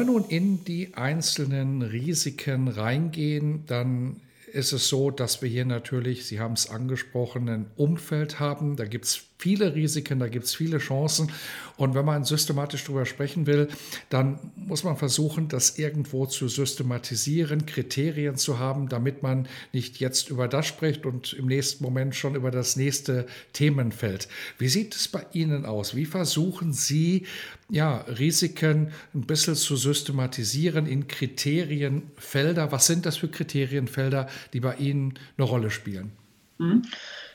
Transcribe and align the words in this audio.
Wir 0.00 0.06
nun 0.06 0.24
in 0.24 0.64
die 0.64 0.94
einzelnen 0.94 1.82
Risiken 1.82 2.68
reingehen, 2.68 3.64
dann 3.66 4.16
ist 4.52 4.72
es 4.72 4.88
so, 4.88 5.10
dass 5.10 5.42
wir 5.42 5.48
hier 5.48 5.64
natürlich, 5.64 6.26
Sie 6.26 6.40
haben 6.40 6.54
es 6.54 6.70
angesprochen, 6.70 7.48
ein 7.48 7.66
Umfeld 7.76 8.40
haben. 8.40 8.76
Da 8.76 8.84
gibt 8.86 9.04
es 9.04 9.29
viele 9.40 9.74
Risiken, 9.74 10.18
da 10.18 10.28
gibt 10.28 10.44
es 10.44 10.54
viele 10.54 10.78
Chancen. 10.78 11.32
Und 11.76 11.94
wenn 11.94 12.04
man 12.04 12.24
systematisch 12.24 12.84
darüber 12.84 13.06
sprechen 13.06 13.46
will, 13.46 13.68
dann 14.10 14.38
muss 14.54 14.84
man 14.84 14.96
versuchen, 14.96 15.48
das 15.48 15.78
irgendwo 15.78 16.26
zu 16.26 16.48
systematisieren, 16.48 17.64
Kriterien 17.64 18.36
zu 18.36 18.58
haben, 18.58 18.88
damit 18.88 19.22
man 19.22 19.48
nicht 19.72 19.98
jetzt 19.98 20.28
über 20.28 20.46
das 20.46 20.66
spricht 20.66 21.06
und 21.06 21.32
im 21.32 21.46
nächsten 21.46 21.82
Moment 21.82 22.14
schon 22.14 22.34
über 22.34 22.50
das 22.50 22.76
nächste 22.76 23.26
Themenfeld. 23.54 24.28
Wie 24.58 24.68
sieht 24.68 24.94
es 24.94 25.08
bei 25.08 25.24
Ihnen 25.32 25.64
aus? 25.64 25.96
Wie 25.96 26.04
versuchen 26.06 26.74
Sie, 26.74 27.26
ja, 27.70 27.98
Risiken 28.02 28.92
ein 29.14 29.22
bisschen 29.22 29.54
zu 29.54 29.76
systematisieren 29.76 30.86
in 30.86 31.08
Kriterienfelder? 31.08 32.72
Was 32.72 32.86
sind 32.86 33.06
das 33.06 33.16
für 33.16 33.28
Kriterienfelder, 33.28 34.28
die 34.52 34.60
bei 34.60 34.76
Ihnen 34.76 35.14
eine 35.38 35.46
Rolle 35.46 35.70
spielen? 35.70 36.12
Mhm. 36.58 36.82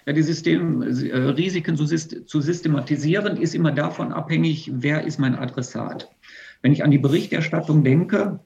Ja, 0.06 0.14
die 0.14 0.22
System, 0.22 0.82
äh, 0.82 1.18
Risiken 1.18 1.76
zu, 1.78 1.86
zu 1.86 2.42
systematisieren 2.42 3.38
ist 3.38 3.56
immer 3.56 3.72
davon 3.72 4.12
abhängig, 4.12 4.72
wer 4.76 5.04
ist 5.04 5.20
mein 5.20 5.36
Adressat. 5.36 6.12
Wenn 6.62 6.74
ich 6.74 6.84
an 6.84 6.92
die 6.92 7.00
Berichterstattung 7.00 7.84
denke, 7.84 8.40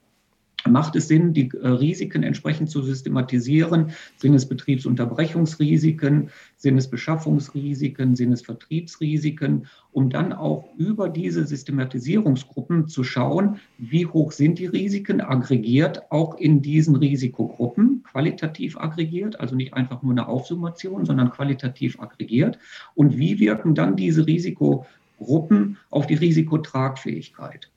macht 0.68 0.96
es 0.96 1.08
Sinn, 1.08 1.32
die 1.32 1.50
äh, 1.50 1.68
Risiken 1.68 2.22
entsprechend 2.22 2.70
zu 2.70 2.82
systematisieren. 2.82 3.92
Sind 4.16 4.34
es 4.34 4.46
Betriebsunterbrechungsrisiken, 4.46 6.30
sind 6.56 6.78
es 6.78 6.88
Beschaffungsrisiken, 6.88 8.16
sind 8.16 8.32
es 8.32 8.42
Vertriebsrisiken, 8.42 9.66
um 9.92 10.10
dann 10.10 10.32
auch 10.32 10.68
über 10.76 11.08
diese 11.08 11.46
Systematisierungsgruppen 11.46 12.88
zu 12.88 13.02
schauen, 13.04 13.56
wie 13.78 14.06
hoch 14.06 14.32
sind 14.32 14.58
die 14.58 14.66
Risiken, 14.66 15.20
aggregiert 15.20 16.10
auch 16.10 16.38
in 16.38 16.62
diesen 16.62 16.96
Risikogruppen, 16.96 18.04
qualitativ 18.04 18.78
aggregiert, 18.78 19.40
also 19.40 19.56
nicht 19.56 19.74
einfach 19.74 20.02
nur 20.02 20.12
eine 20.12 20.28
Aufsummation, 20.28 21.04
sondern 21.04 21.30
qualitativ 21.30 22.00
aggregiert. 22.00 22.58
Und 22.94 23.18
wie 23.18 23.40
wirken 23.40 23.74
dann 23.74 23.96
diese 23.96 24.26
Risikogruppen 24.26 25.76
auf 25.90 26.06
die 26.06 26.14
Risikotragfähigkeit? 26.14 27.70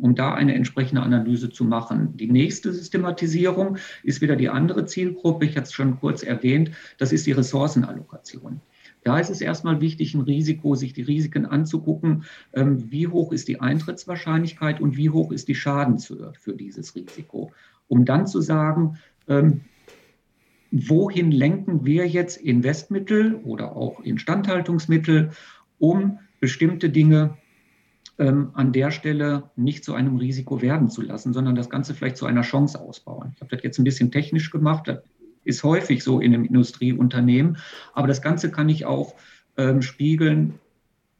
um 0.00 0.14
da 0.14 0.34
eine 0.34 0.54
entsprechende 0.54 1.02
Analyse 1.02 1.50
zu 1.50 1.64
machen. 1.64 2.16
Die 2.16 2.30
nächste 2.30 2.72
Systematisierung 2.72 3.76
ist 4.02 4.20
wieder 4.20 4.34
die 4.34 4.48
andere 4.48 4.86
Zielgruppe, 4.86 5.44
ich 5.44 5.56
hatte 5.56 5.66
es 5.66 5.72
schon 5.72 6.00
kurz 6.00 6.22
erwähnt, 6.22 6.70
das 6.98 7.12
ist 7.12 7.26
die 7.26 7.32
Ressourcenallokation. 7.32 8.60
Da 9.02 9.18
ist 9.18 9.30
es 9.30 9.40
erstmal 9.40 9.80
wichtig, 9.80 10.14
ein 10.14 10.20
Risiko, 10.20 10.74
sich 10.74 10.92
die 10.92 11.02
Risiken 11.02 11.46
anzugucken, 11.46 12.24
ähm, 12.52 12.90
wie 12.90 13.06
hoch 13.06 13.32
ist 13.32 13.48
die 13.48 13.60
Eintrittswahrscheinlichkeit 13.60 14.80
und 14.80 14.96
wie 14.96 15.10
hoch 15.10 15.32
ist 15.32 15.48
die 15.48 15.54
Schadenshöhe 15.54 16.32
für 16.38 16.52
dieses 16.52 16.94
Risiko, 16.94 17.52
um 17.88 18.04
dann 18.04 18.26
zu 18.26 18.40
sagen, 18.40 18.98
ähm, 19.28 19.62
wohin 20.70 21.32
lenken 21.32 21.84
wir 21.84 22.06
jetzt 22.06 22.36
Investmittel 22.36 23.36
oder 23.36 23.74
auch 23.76 24.00
Instandhaltungsmittel, 24.00 25.30
um 25.78 26.18
bestimmte 26.40 26.90
Dinge 26.90 27.36
ähm, 28.18 28.50
an 28.52 28.72
der 28.72 28.90
Stelle 28.90 29.50
nicht 29.56 29.84
zu 29.84 29.94
einem 29.94 30.16
Risiko 30.16 30.62
werden 30.62 30.90
zu 30.90 31.00
lassen, 31.00 31.32
sondern 31.32 31.54
das 31.54 31.70
Ganze 31.70 31.94
vielleicht 31.94 32.18
zu 32.18 32.26
einer 32.26 32.42
Chance 32.42 32.78
ausbauen. 32.78 33.32
Ich 33.34 33.40
habe 33.40 33.56
das 33.56 33.64
jetzt 33.64 33.78
ein 33.78 33.84
bisschen 33.84 34.10
technisch 34.10 34.50
gemacht, 34.50 34.88
ist 35.44 35.62
häufig 35.64 36.02
so 36.04 36.20
in 36.20 36.34
einem 36.34 36.44
Industrieunternehmen, 36.44 37.58
aber 37.94 38.08
das 38.08 38.22
Ganze 38.22 38.50
kann 38.50 38.68
ich 38.68 38.84
auch 38.84 39.14
ähm, 39.56 39.82
spiegeln 39.82 40.54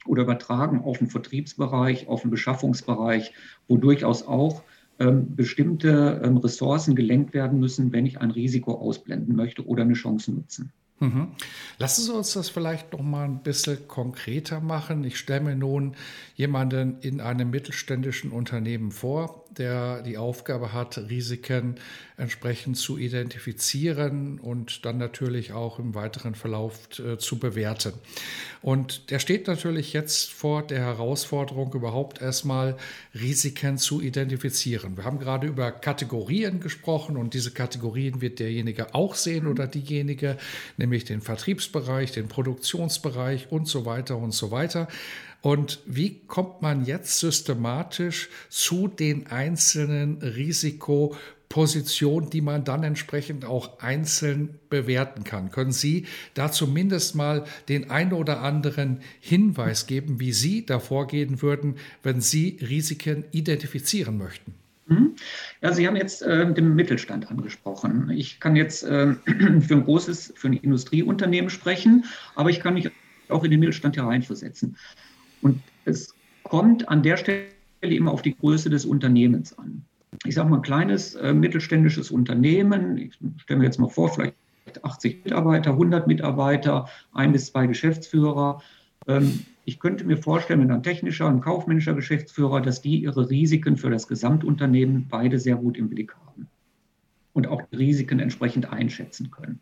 oder 0.06 0.22
übertragen 0.22 0.82
auf 0.82 0.98
den 0.98 1.08
Vertriebsbereich, 1.08 2.08
auf 2.08 2.22
den 2.22 2.30
Beschaffungsbereich, 2.30 3.32
wo 3.68 3.76
durchaus 3.76 4.26
auch 4.26 4.62
ähm, 4.98 5.34
bestimmte 5.34 6.20
ähm, 6.24 6.36
Ressourcen 6.36 6.94
gelenkt 6.94 7.32
werden 7.34 7.58
müssen, 7.58 7.92
wenn 7.92 8.06
ich 8.06 8.20
ein 8.20 8.30
Risiko 8.30 8.74
ausblenden 8.74 9.34
möchte 9.34 9.66
oder 9.66 9.82
eine 9.82 9.94
Chance 9.94 10.32
nutzen. 10.32 10.72
Mhm. 11.00 11.28
Lassen 11.78 12.02
Sie 12.02 12.12
uns 12.12 12.34
das 12.34 12.50
vielleicht 12.50 12.92
noch 12.92 13.00
mal 13.00 13.24
ein 13.24 13.42
bisschen 13.42 13.88
konkreter 13.88 14.60
machen. 14.60 15.02
Ich 15.04 15.18
stelle 15.18 15.40
mir 15.40 15.56
nun 15.56 15.96
jemanden 16.34 16.98
in 17.00 17.22
einem 17.22 17.50
mittelständischen 17.50 18.30
Unternehmen 18.30 18.90
vor, 18.90 19.46
der 19.56 20.02
die 20.02 20.16
Aufgabe 20.16 20.72
hat, 20.72 20.98
Risiken 20.98 21.76
entsprechend 22.16 22.76
zu 22.76 22.98
identifizieren 22.98 24.38
und 24.38 24.84
dann 24.84 24.98
natürlich 24.98 25.52
auch 25.52 25.78
im 25.78 25.94
weiteren 25.94 26.34
Verlauf 26.34 26.98
äh, 26.98 27.18
zu 27.18 27.38
bewerten. 27.38 27.94
Und 28.62 29.10
der 29.10 29.18
steht 29.18 29.46
natürlich 29.46 29.94
jetzt 29.94 30.30
vor 30.30 30.62
der 30.62 30.80
Herausforderung, 30.80 31.72
überhaupt 31.72 32.20
erstmal 32.20 32.76
Risiken 33.14 33.78
zu 33.78 34.02
identifizieren. 34.02 34.96
Wir 34.96 35.04
haben 35.04 35.18
gerade 35.18 35.46
über 35.46 35.72
Kategorien 35.72 36.60
gesprochen 36.60 37.16
und 37.16 37.32
diese 37.32 37.52
Kategorien 37.52 38.20
wird 38.20 38.38
derjenige 38.38 38.94
auch 38.94 39.14
sehen 39.14 39.46
oder 39.46 39.66
diejenige, 39.66 40.36
nämlich 40.76 41.04
den 41.04 41.22
Vertriebsbereich, 41.22 42.12
den 42.12 42.28
Produktionsbereich 42.28 43.50
und 43.50 43.66
so 43.66 43.86
weiter 43.86 44.18
und 44.18 44.32
so 44.32 44.50
weiter. 44.50 44.88
Und 45.42 45.80
wie 45.86 46.20
kommt 46.26 46.60
man 46.60 46.84
jetzt 46.84 47.18
systematisch 47.18 48.28
zu 48.50 48.88
den 48.88 49.28
einzelnen 49.28 50.18
Risikopositionen, 50.18 52.28
die 52.28 52.42
man 52.42 52.64
dann 52.64 52.82
entsprechend 52.82 53.46
auch 53.46 53.80
einzeln 53.80 54.58
bewerten 54.68 55.24
kann? 55.24 55.50
Können 55.50 55.72
Sie 55.72 56.04
da 56.34 56.52
zumindest 56.52 57.14
mal 57.14 57.44
den 57.68 57.90
ein 57.90 58.12
oder 58.12 58.42
anderen 58.42 59.00
Hinweis 59.20 59.86
geben, 59.86 60.20
wie 60.20 60.32
Sie 60.32 60.66
da 60.66 60.78
vorgehen 60.78 61.40
würden, 61.40 61.76
wenn 62.02 62.20
Sie 62.20 62.58
Risiken 62.60 63.24
identifizieren 63.32 64.18
möchten? 64.18 64.52
Mhm. 64.88 65.14
Ja, 65.62 65.72
Sie 65.72 65.86
haben 65.86 65.96
jetzt 65.96 66.20
äh, 66.20 66.52
den 66.52 66.74
Mittelstand 66.74 67.30
angesprochen. 67.30 68.10
Ich 68.10 68.40
kann 68.40 68.56
jetzt 68.56 68.82
äh, 68.82 69.14
für 69.24 69.74
ein 69.74 69.84
großes, 69.84 70.34
für 70.36 70.48
ein 70.48 70.54
Industrieunternehmen 70.54 71.48
sprechen, 71.48 72.04
aber 72.34 72.50
ich 72.50 72.60
kann 72.60 72.74
mich 72.74 72.90
auch 73.28 73.44
in 73.44 73.52
den 73.52 73.60
Mittelstand 73.60 73.96
hereinversetzen. 73.96 74.76
Und 75.42 75.60
es 75.84 76.14
kommt 76.42 76.88
an 76.88 77.02
der 77.02 77.16
Stelle 77.16 77.48
immer 77.80 78.12
auf 78.12 78.22
die 78.22 78.36
Größe 78.36 78.70
des 78.70 78.84
Unternehmens 78.84 79.56
an. 79.58 79.84
Ich 80.24 80.34
sage 80.34 80.50
mal, 80.50 80.56
ein 80.56 80.62
kleines 80.62 81.14
äh, 81.14 81.32
mittelständisches 81.32 82.10
Unternehmen, 82.10 82.98
ich 82.98 83.18
stelle 83.38 83.60
mir 83.60 83.66
jetzt 83.66 83.78
mal 83.78 83.88
vor, 83.88 84.12
vielleicht 84.12 84.34
80 84.82 85.24
Mitarbeiter, 85.24 85.70
100 85.70 86.06
Mitarbeiter, 86.06 86.88
ein 87.12 87.32
bis 87.32 87.46
zwei 87.46 87.66
Geschäftsführer. 87.66 88.60
Ähm, 89.06 89.40
ich 89.64 89.78
könnte 89.78 90.04
mir 90.04 90.16
vorstellen, 90.16 90.60
wenn 90.60 90.70
ein 90.70 90.82
technischer, 90.82 91.28
ein 91.28 91.40
kaufmännischer 91.40 91.94
Geschäftsführer, 91.94 92.60
dass 92.60 92.82
die 92.82 93.02
ihre 93.02 93.30
Risiken 93.30 93.76
für 93.76 93.90
das 93.90 94.08
Gesamtunternehmen 94.08 95.06
beide 95.08 95.38
sehr 95.38 95.56
gut 95.56 95.76
im 95.78 95.88
Blick 95.88 96.14
haben 96.26 96.48
und 97.32 97.46
auch 97.46 97.62
die 97.70 97.76
Risiken 97.76 98.18
entsprechend 98.18 98.72
einschätzen 98.72 99.30
können 99.30 99.60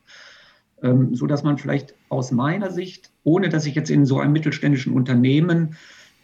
ähm, 0.82 1.14
so 1.14 1.26
dass 1.26 1.42
man 1.42 1.58
vielleicht 1.58 1.94
aus 2.08 2.30
meiner 2.30 2.70
Sicht, 2.70 3.10
ohne 3.24 3.48
dass 3.48 3.66
ich 3.66 3.74
jetzt 3.74 3.90
in 3.90 4.06
so 4.06 4.18
einem 4.20 4.32
mittelständischen 4.32 4.92
Unternehmen 4.92 5.76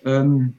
ähm, 0.04 0.54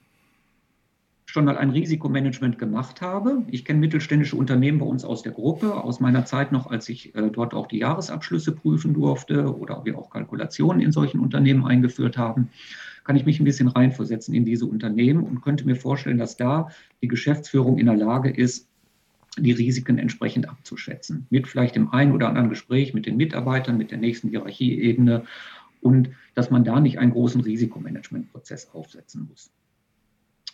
schon 1.36 1.46
mal 1.46 1.58
ein 1.58 1.72
Risikomanagement 1.72 2.58
gemacht 2.58 3.02
habe. 3.02 3.44
Ich 3.50 3.66
kenne 3.66 3.80
mittelständische 3.80 4.38
Unternehmen 4.38 4.80
bei 4.80 4.86
uns 4.86 5.04
aus 5.04 5.22
der 5.22 5.34
Gruppe, 5.34 5.74
aus 5.74 6.00
meiner 6.00 6.24
Zeit 6.24 6.54
noch, 6.54 6.68
als 6.68 6.88
ich 6.88 7.14
äh, 7.14 7.30
dort 7.30 7.54
auch 7.54 7.68
die 7.68 7.80
Jahresabschlüsse 7.80 8.54
prüfen 8.54 8.94
durfte 8.94 9.54
oder 9.54 9.84
wir 9.84 9.98
auch 9.98 10.10
Kalkulationen 10.10 10.82
in 10.82 10.94
solchen 10.94 11.20
Unternehmen 11.20 11.66
eingeführt 11.66 12.18
haben, 12.18 12.52
kann 13.04 13.18
ich 13.18 13.26
mich 13.26 13.40
ein 13.42 13.44
bisschen 13.44 13.68
reinversetzen 13.68 14.34
in 14.34 14.46
diese 14.46 14.66
Unternehmen 14.66 15.24
und 15.24 15.42
könnte 15.42 15.66
mir 15.66 15.76
vorstellen, 15.76 16.18
dass 16.18 16.38
da 16.38 16.70
die 17.02 17.10
Geschäftsführung 17.10 17.80
in 17.80 17.88
der 17.88 17.98
Lage 17.98 18.30
ist, 18.30 18.70
die 19.38 19.52
Risiken 19.52 19.98
entsprechend 19.98 20.50
abzuschätzen. 20.50 21.28
Mit 21.30 21.48
vielleicht 21.48 21.76
dem 21.76 21.92
einen 21.92 22.14
oder 22.14 22.30
anderen 22.30 22.50
Gespräch 22.50 22.94
mit 22.94 23.06
den 23.06 23.18
Mitarbeitern, 23.18 23.78
mit 23.78 23.92
der 23.92 23.98
nächsten 23.98 24.30
Hierarchieebene 24.30 25.26
und 25.82 26.10
dass 26.34 26.50
man 26.50 26.64
da 26.64 26.80
nicht 26.80 27.00
einen 27.00 27.12
großen 27.12 27.42
Risikomanagementprozess 27.42 28.70
aufsetzen 28.74 29.28
muss. 29.30 29.52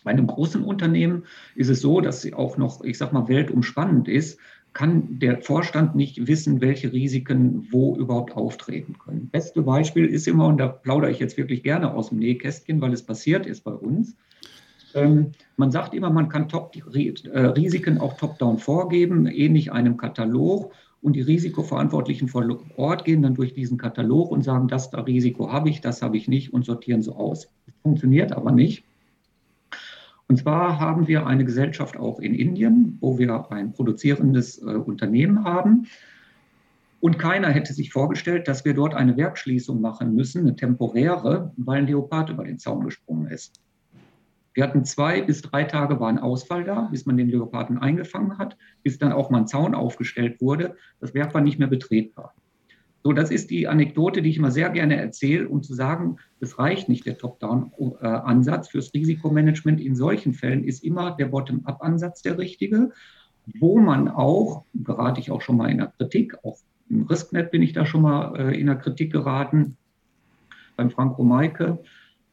Bei 0.04 0.10
einem 0.10 0.26
großen 0.26 0.62
Unternehmen 0.64 1.24
ist 1.54 1.68
es 1.68 1.80
so, 1.80 2.00
dass 2.00 2.22
sie 2.22 2.34
auch 2.34 2.56
noch, 2.56 2.82
ich 2.82 2.98
sag 2.98 3.12
mal, 3.12 3.28
weltumspannend 3.28 4.08
ist. 4.08 4.38
kann 4.72 5.18
der 5.18 5.42
Vorstand 5.42 5.94
nicht 5.94 6.26
wissen, 6.26 6.60
welche 6.60 6.92
Risiken 6.92 7.68
wo 7.70 7.96
überhaupt 7.96 8.34
auftreten 8.36 8.98
können. 8.98 9.28
Beste 9.28 9.62
Beispiel 9.62 10.06
ist 10.06 10.26
immer, 10.26 10.46
und 10.46 10.58
da 10.58 10.68
plaudere 10.68 11.10
ich 11.10 11.18
jetzt 11.18 11.36
wirklich 11.36 11.62
gerne 11.62 11.92
aus 11.92 12.08
dem 12.08 12.18
Nähkästchen, 12.18 12.80
weil 12.80 12.92
es 12.92 13.02
passiert 13.02 13.46
ist 13.46 13.64
bei 13.64 13.72
uns. 13.72 14.16
Ähm, 14.94 15.32
man 15.56 15.70
sagt 15.70 15.94
immer, 15.94 16.10
man 16.10 16.28
kann 16.28 16.48
top, 16.48 16.74
äh, 16.76 17.38
Risiken 17.38 17.98
auch 17.98 18.16
top-down 18.16 18.58
vorgeben, 18.58 19.26
ähnlich 19.26 19.72
einem 19.72 19.96
Katalog. 19.96 20.72
Und 21.00 21.16
die 21.16 21.22
Risikoverantwortlichen 21.22 22.28
vor 22.28 22.46
Ort 22.76 23.04
gehen 23.04 23.22
dann 23.22 23.34
durch 23.34 23.54
diesen 23.54 23.76
Katalog 23.76 24.30
und 24.30 24.42
sagen, 24.42 24.68
das 24.68 24.90
da 24.90 25.00
Risiko 25.00 25.50
habe 25.50 25.68
ich, 25.68 25.80
das 25.80 26.00
habe 26.00 26.16
ich 26.16 26.28
nicht 26.28 26.52
und 26.52 26.64
sortieren 26.64 27.02
so 27.02 27.16
aus. 27.16 27.48
Das 27.66 27.74
funktioniert 27.82 28.32
aber 28.32 28.52
nicht. 28.52 28.84
Und 30.28 30.38
zwar 30.38 30.78
haben 30.78 31.08
wir 31.08 31.26
eine 31.26 31.44
Gesellschaft 31.44 31.96
auch 31.96 32.20
in 32.20 32.34
Indien, 32.34 32.98
wo 33.00 33.18
wir 33.18 33.50
ein 33.50 33.72
produzierendes 33.72 34.62
äh, 34.62 34.76
Unternehmen 34.76 35.44
haben. 35.44 35.88
Und 37.00 37.18
keiner 37.18 37.48
hätte 37.48 37.74
sich 37.74 37.92
vorgestellt, 37.92 38.46
dass 38.46 38.64
wir 38.64 38.74
dort 38.74 38.94
eine 38.94 39.16
Werkschließung 39.16 39.80
machen 39.80 40.14
müssen, 40.14 40.42
eine 40.42 40.54
temporäre, 40.54 41.52
weil 41.56 41.80
ein 41.80 41.86
Leopard 41.88 42.30
über 42.30 42.44
den 42.44 42.60
Zaun 42.60 42.84
gesprungen 42.84 43.26
ist. 43.26 43.60
Wir 44.54 44.64
hatten 44.64 44.84
zwei 44.84 45.22
bis 45.22 45.42
drei 45.42 45.64
Tage 45.64 45.98
war 45.98 46.08
ein 46.08 46.18
Ausfall 46.18 46.64
da, 46.64 46.88
bis 46.90 47.06
man 47.06 47.16
den 47.16 47.28
Leoparden 47.28 47.78
eingefangen 47.78 48.38
hat, 48.38 48.56
bis 48.82 48.98
dann 48.98 49.12
auch 49.12 49.30
mal 49.30 49.38
ein 49.38 49.46
Zaun 49.46 49.74
aufgestellt 49.74 50.40
wurde. 50.40 50.76
Das 51.00 51.14
Werk 51.14 51.32
war 51.34 51.40
nicht 51.40 51.58
mehr 51.58 51.68
betretbar. 51.68 52.34
So, 53.04 53.12
das 53.12 53.32
ist 53.32 53.50
die 53.50 53.66
Anekdote, 53.66 54.22
die 54.22 54.30
ich 54.30 54.36
immer 54.36 54.52
sehr 54.52 54.70
gerne 54.70 54.96
erzähle, 54.96 55.48
um 55.48 55.62
zu 55.62 55.74
sagen, 55.74 56.18
es 56.38 56.58
reicht 56.58 56.88
nicht 56.88 57.04
der 57.04 57.18
Top-Down-Ansatz 57.18 58.68
fürs 58.68 58.94
Risikomanagement. 58.94 59.80
In 59.80 59.96
solchen 59.96 60.34
Fällen 60.34 60.62
ist 60.62 60.84
immer 60.84 61.16
der 61.16 61.26
Bottom-up-Ansatz 61.26 62.22
der 62.22 62.38
richtige, 62.38 62.90
wo 63.58 63.78
man 63.78 64.06
auch, 64.08 64.64
gerate 64.72 65.20
ich 65.20 65.32
auch 65.32 65.40
schon 65.40 65.56
mal 65.56 65.68
in 65.70 65.78
der 65.78 65.88
Kritik, 65.88 66.36
auch 66.44 66.58
im 66.88 67.02
Risknet 67.04 67.50
bin 67.50 67.62
ich 67.62 67.72
da 67.72 67.86
schon 67.86 68.02
mal 68.02 68.36
äh, 68.38 68.60
in 68.60 68.66
der 68.66 68.76
Kritik 68.76 69.10
geraten, 69.10 69.76
beim 70.76 70.90
Franco 70.90 71.24
Maike, 71.24 71.82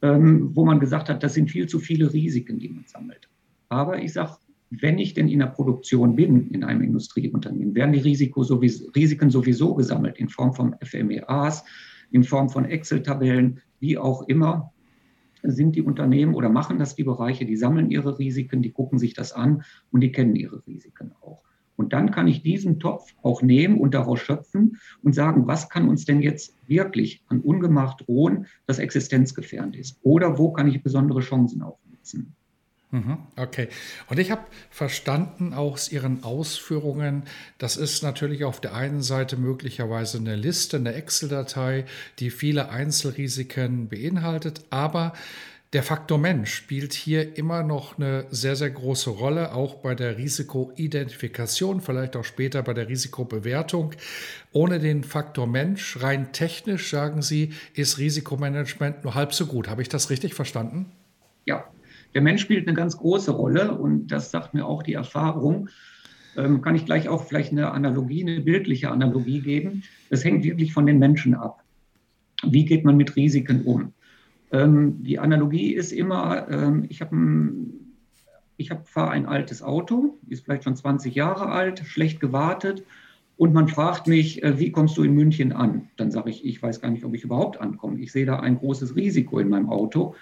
ähm, 0.01 0.55
wo 0.55 0.65
man 0.65 0.79
gesagt 0.79 1.09
hat, 1.09 1.23
das 1.23 1.33
sind 1.33 1.51
viel 1.51 1.67
zu 1.67 1.79
viele 1.79 2.13
Risiken, 2.13 2.59
die 2.59 2.69
man 2.69 2.85
sammelt. 2.87 3.29
Aber 3.69 4.01
ich 4.01 4.13
sage, 4.13 4.37
wenn 4.69 4.99
ich 4.99 5.13
denn 5.13 5.27
in 5.27 5.39
der 5.39 5.47
Produktion 5.47 6.15
bin, 6.15 6.49
in 6.51 6.63
einem 6.63 6.81
Industrieunternehmen, 6.81 7.75
werden 7.75 7.93
die 7.93 7.99
Risiko 7.99 8.43
sowieso, 8.43 8.89
Risiken 8.91 9.29
sowieso 9.29 9.73
gesammelt 9.73 10.17
in 10.17 10.29
Form 10.29 10.53
von 10.53 10.75
FMEAs, 10.81 11.63
in 12.11 12.23
Form 12.23 12.49
von 12.49 12.65
Excel-Tabellen, 12.65 13.61
wie 13.79 13.97
auch 13.97 14.27
immer 14.27 14.71
sind 15.41 15.75
die 15.75 15.81
Unternehmen 15.81 16.35
oder 16.35 16.49
machen 16.49 16.79
das 16.79 16.95
die 16.95 17.03
Bereiche, 17.03 17.45
die 17.45 17.55
sammeln 17.55 17.91
ihre 17.91 18.19
Risiken, 18.19 18.61
die 18.61 18.71
gucken 18.71 18.99
sich 18.99 19.13
das 19.13 19.31
an 19.31 19.63
und 19.91 20.01
die 20.01 20.11
kennen 20.11 20.35
ihre 20.35 20.65
Risiken 20.67 21.13
auch. 21.21 21.43
Und 21.79 21.93
dann 21.93 22.11
kann 22.11 22.27
ich 22.27 22.43
diesen 22.43 22.81
Topf 22.81 23.13
auch 23.23 23.41
nehmen 23.41 23.79
und 23.79 23.93
daraus 23.93 24.19
schöpfen 24.19 24.77
und 25.01 25.15
sagen, 25.15 25.47
was 25.47 25.69
kann 25.69 25.87
uns 25.87 26.03
denn 26.03 26.21
jetzt 26.21 26.53
wirklich 26.67 27.23
an 27.27 27.39
Ungemacht 27.39 28.01
drohen, 28.05 28.47
das 28.67 28.79
existenzgefährdend 28.79 29.77
ist? 29.77 29.97
Oder 30.01 30.37
wo 30.37 30.51
kann 30.51 30.67
ich 30.67 30.83
besondere 30.83 31.21
Chancen 31.21 31.61
aufnutzen? 31.61 32.35
Mhm, 32.91 33.19
okay. 33.37 33.69
Und 34.09 34.19
ich 34.19 34.29
habe 34.29 34.41
verstanden 34.69 35.53
aus 35.53 35.89
Ihren 35.89 36.25
Ausführungen, 36.25 37.23
das 37.59 37.77
ist 37.77 38.03
natürlich 38.03 38.43
auf 38.43 38.59
der 38.59 38.75
einen 38.75 39.01
Seite 39.01 39.37
möglicherweise 39.37 40.17
eine 40.17 40.35
Liste, 40.35 40.75
eine 40.75 40.95
Excel-Datei, 40.95 41.85
die 42.19 42.29
viele 42.29 42.71
Einzelrisiken 42.71 43.87
beinhaltet, 43.87 44.65
aber 44.69 45.13
der 45.73 45.83
Faktor 45.83 46.17
Mensch 46.17 46.51
spielt 46.51 46.93
hier 46.93 47.37
immer 47.37 47.61
noch 47.61 47.99
eine 47.99 48.25
sehr, 48.31 48.55
sehr 48.55 48.71
große 48.71 49.11
Rolle, 49.11 49.53
auch 49.53 49.75
bei 49.75 49.93
der 49.93 50.17
Risikoidentifikation, 50.17 51.81
vielleicht 51.81 52.15
auch 52.15 52.23
später 52.23 52.63
bei 52.63 52.73
der 52.73 52.87
Risikobewertung. 52.87 53.91
Ohne 54.51 54.79
den 54.79 55.03
Faktor 55.03 55.45
Mensch, 55.45 56.01
rein 56.01 56.31
technisch, 56.31 56.89
sagen 56.89 57.21
Sie, 57.21 57.53
ist 57.75 57.99
Risikomanagement 57.99 59.03
nur 59.03 59.13
halb 59.13 59.31
so 59.33 59.45
gut. 59.45 59.69
Habe 59.69 59.83
ich 59.83 59.89
das 59.89 60.09
richtig 60.09 60.33
verstanden? 60.33 60.87
Ja, 61.45 61.65
der 62.15 62.21
Mensch 62.21 62.41
spielt 62.41 62.67
eine 62.67 62.75
ganz 62.75 62.97
große 62.97 63.31
Rolle 63.31 63.77
und 63.77 64.07
das 64.07 64.31
sagt 64.31 64.55
mir 64.55 64.65
auch 64.65 64.81
die 64.81 64.93
Erfahrung. 64.93 65.69
Ähm, 66.35 66.61
kann 66.63 66.73
ich 66.73 66.85
gleich 66.85 67.09
auch 67.09 67.25
vielleicht 67.25 67.51
eine 67.51 67.71
Analogie, 67.71 68.23
eine 68.23 68.41
bildliche 68.41 68.89
Analogie 68.89 69.41
geben. 69.41 69.83
Das 70.09 70.23
hängt 70.23 70.43
wirklich 70.43 70.73
von 70.73 70.87
den 70.87 70.97
Menschen 70.97 71.35
ab. 71.35 71.61
Wie 72.43 72.65
geht 72.65 72.85
man 72.85 72.97
mit 72.97 73.15
Risiken 73.15 73.63
um? 73.65 73.93
Ähm, 74.51 75.03
die 75.03 75.19
Analogie 75.19 75.73
ist 75.73 75.91
immer, 75.91 76.49
ähm, 76.49 76.85
ich 76.89 77.01
habe 77.01 77.15
ich 78.57 78.71
hab, 78.71 78.87
fahre 78.87 79.11
ein 79.11 79.25
altes 79.25 79.63
Auto, 79.63 80.17
ist 80.27 80.43
vielleicht 80.43 80.63
schon 80.63 80.75
20 80.75 81.15
Jahre 81.15 81.49
alt, 81.49 81.79
schlecht 81.79 82.19
gewartet 82.19 82.83
und 83.37 83.53
man 83.53 83.67
fragt 83.69 84.07
mich, 84.07 84.43
äh, 84.43 84.59
wie 84.59 84.71
kommst 84.71 84.97
du 84.97 85.03
in 85.03 85.13
München 85.13 85.53
an? 85.53 85.87
Dann 85.95 86.11
sage 86.11 86.29
ich, 86.29 86.45
ich 86.45 86.61
weiß 86.61 86.81
gar 86.81 86.89
nicht, 86.89 87.05
ob 87.05 87.15
ich 87.15 87.23
überhaupt 87.23 87.61
ankomme. 87.61 87.99
Ich 87.99 88.11
sehe 88.11 88.25
da 88.25 88.39
ein 88.39 88.57
großes 88.57 88.95
Risiko 88.95 89.39
in 89.39 89.49
meinem 89.49 89.69
Auto, 89.69 90.15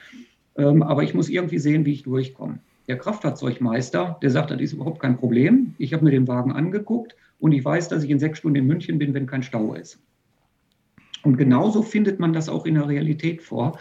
ähm, 0.56 0.84
aber 0.84 1.04
ich 1.04 1.14
muss 1.14 1.30
irgendwie 1.30 1.58
sehen, 1.58 1.86
wie 1.86 1.94
ich 1.94 2.04
durchkomme. 2.04 2.60
Der 2.88 2.98
Kraftfahrzeugmeister, 2.98 4.18
der 4.22 4.30
sagt, 4.30 4.52
das 4.52 4.62
ist 4.62 4.74
überhaupt 4.74 5.02
kein 5.02 5.18
Problem. 5.18 5.74
Ich 5.78 5.94
habe 5.94 6.06
mir 6.06 6.12
den 6.12 6.28
Wagen 6.28 6.52
angeguckt 6.52 7.16
und 7.40 7.54
ich 7.54 7.66
weiß, 7.66 7.90
dass 7.90 8.04
ich 8.04 8.10
in 8.10 8.20
sechs 8.20 8.40
Stunden 8.40 8.58
in 8.58 8.68
München 8.68 9.00
bin, 9.00 9.14
wenn 9.14 9.26
kein 9.26 9.44
Stau 9.44 9.74
ist. 9.74 10.00
Und 11.24 11.38
genauso 11.38 11.82
findet 11.82 12.20
man 12.20 12.34
das 12.34 12.48
auch 12.50 12.66
in 12.66 12.76
der 12.76 12.88
Realität 12.88 13.42
vor. 13.42 13.78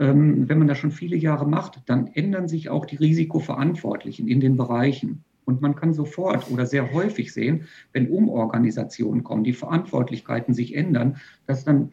Ähm, 0.00 0.48
wenn 0.48 0.58
man 0.58 0.66
das 0.66 0.78
schon 0.78 0.90
viele 0.90 1.16
Jahre 1.16 1.46
macht, 1.46 1.82
dann 1.86 2.08
ändern 2.08 2.48
sich 2.48 2.70
auch 2.70 2.86
die 2.86 2.96
Risikoverantwortlichen 2.96 4.26
in 4.26 4.40
den 4.40 4.56
Bereichen. 4.56 5.24
Und 5.44 5.60
man 5.60 5.74
kann 5.74 5.92
sofort 5.92 6.50
oder 6.50 6.64
sehr 6.64 6.92
häufig 6.92 7.32
sehen, 7.32 7.66
wenn 7.92 8.08
Umorganisationen 8.08 9.22
kommen, 9.22 9.44
die 9.44 9.52
Verantwortlichkeiten 9.52 10.54
sich 10.54 10.74
ändern, 10.74 11.16
dass 11.46 11.64
dann 11.64 11.92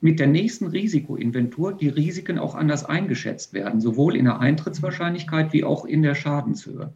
mit 0.00 0.18
der 0.18 0.26
nächsten 0.26 0.66
Risikoinventur 0.66 1.72
die 1.72 1.88
Risiken 1.88 2.38
auch 2.38 2.54
anders 2.54 2.84
eingeschätzt 2.84 3.54
werden, 3.54 3.80
sowohl 3.80 4.16
in 4.16 4.24
der 4.24 4.40
Eintrittswahrscheinlichkeit 4.40 5.52
wie 5.52 5.64
auch 5.64 5.84
in 5.84 6.02
der 6.02 6.14
Schadenshöhe. 6.14 6.92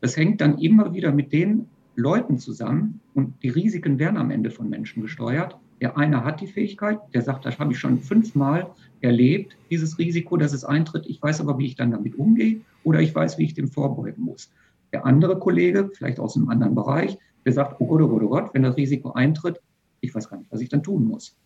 Das 0.00 0.16
hängt 0.16 0.40
dann 0.40 0.58
immer 0.58 0.94
wieder 0.94 1.12
mit 1.12 1.32
den 1.32 1.68
Leuten 1.94 2.38
zusammen 2.38 3.00
und 3.14 3.34
die 3.42 3.50
Risiken 3.50 3.98
werden 3.98 4.16
am 4.16 4.30
Ende 4.30 4.50
von 4.50 4.68
Menschen 4.68 5.02
gesteuert. 5.02 5.58
Der 5.80 5.96
eine 5.98 6.24
hat 6.24 6.40
die 6.40 6.46
Fähigkeit, 6.46 6.98
der 7.12 7.22
sagt, 7.22 7.44
das 7.44 7.58
habe 7.58 7.72
ich 7.72 7.78
schon 7.78 7.98
fünfmal 7.98 8.70
erlebt, 9.00 9.56
dieses 9.70 9.98
Risiko, 9.98 10.36
dass 10.36 10.52
es 10.52 10.64
eintritt. 10.64 11.06
Ich 11.06 11.20
weiß 11.20 11.40
aber, 11.40 11.58
wie 11.58 11.66
ich 11.66 11.74
dann 11.74 11.90
damit 11.90 12.16
umgehe 12.16 12.60
oder 12.84 13.00
ich 13.00 13.14
weiß, 13.14 13.38
wie 13.38 13.44
ich 13.44 13.54
dem 13.54 13.68
vorbeugen 13.68 14.22
muss. 14.22 14.52
Der 14.92 15.04
andere 15.04 15.38
Kollege, 15.38 15.90
vielleicht 15.92 16.20
aus 16.20 16.36
einem 16.36 16.48
anderen 16.48 16.74
Bereich, 16.74 17.18
der 17.44 17.52
sagt, 17.52 17.80
oh 17.80 17.86
Gott, 17.86 18.02
oh 18.02 18.08
Gott, 18.08 18.22
oh 18.22 18.28
Gott, 18.28 18.54
wenn 18.54 18.62
das 18.62 18.76
Risiko 18.76 19.12
eintritt, 19.12 19.60
ich 20.00 20.14
weiß 20.14 20.28
gar 20.28 20.38
nicht, 20.38 20.52
was 20.52 20.60
ich 20.60 20.68
dann 20.68 20.82
tun 20.82 21.04
muss. 21.04 21.36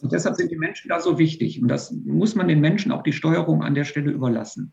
Und 0.00 0.12
deshalb 0.12 0.36
sind 0.36 0.50
die 0.50 0.56
Menschen 0.56 0.88
da 0.88 1.00
so 1.00 1.18
wichtig. 1.18 1.62
Und 1.62 1.68
das 1.68 1.92
muss 1.92 2.34
man 2.34 2.48
den 2.48 2.60
Menschen 2.60 2.90
auch 2.90 3.02
die 3.02 3.12
Steuerung 3.12 3.62
an 3.62 3.74
der 3.74 3.84
Stelle 3.84 4.10
überlassen. 4.10 4.72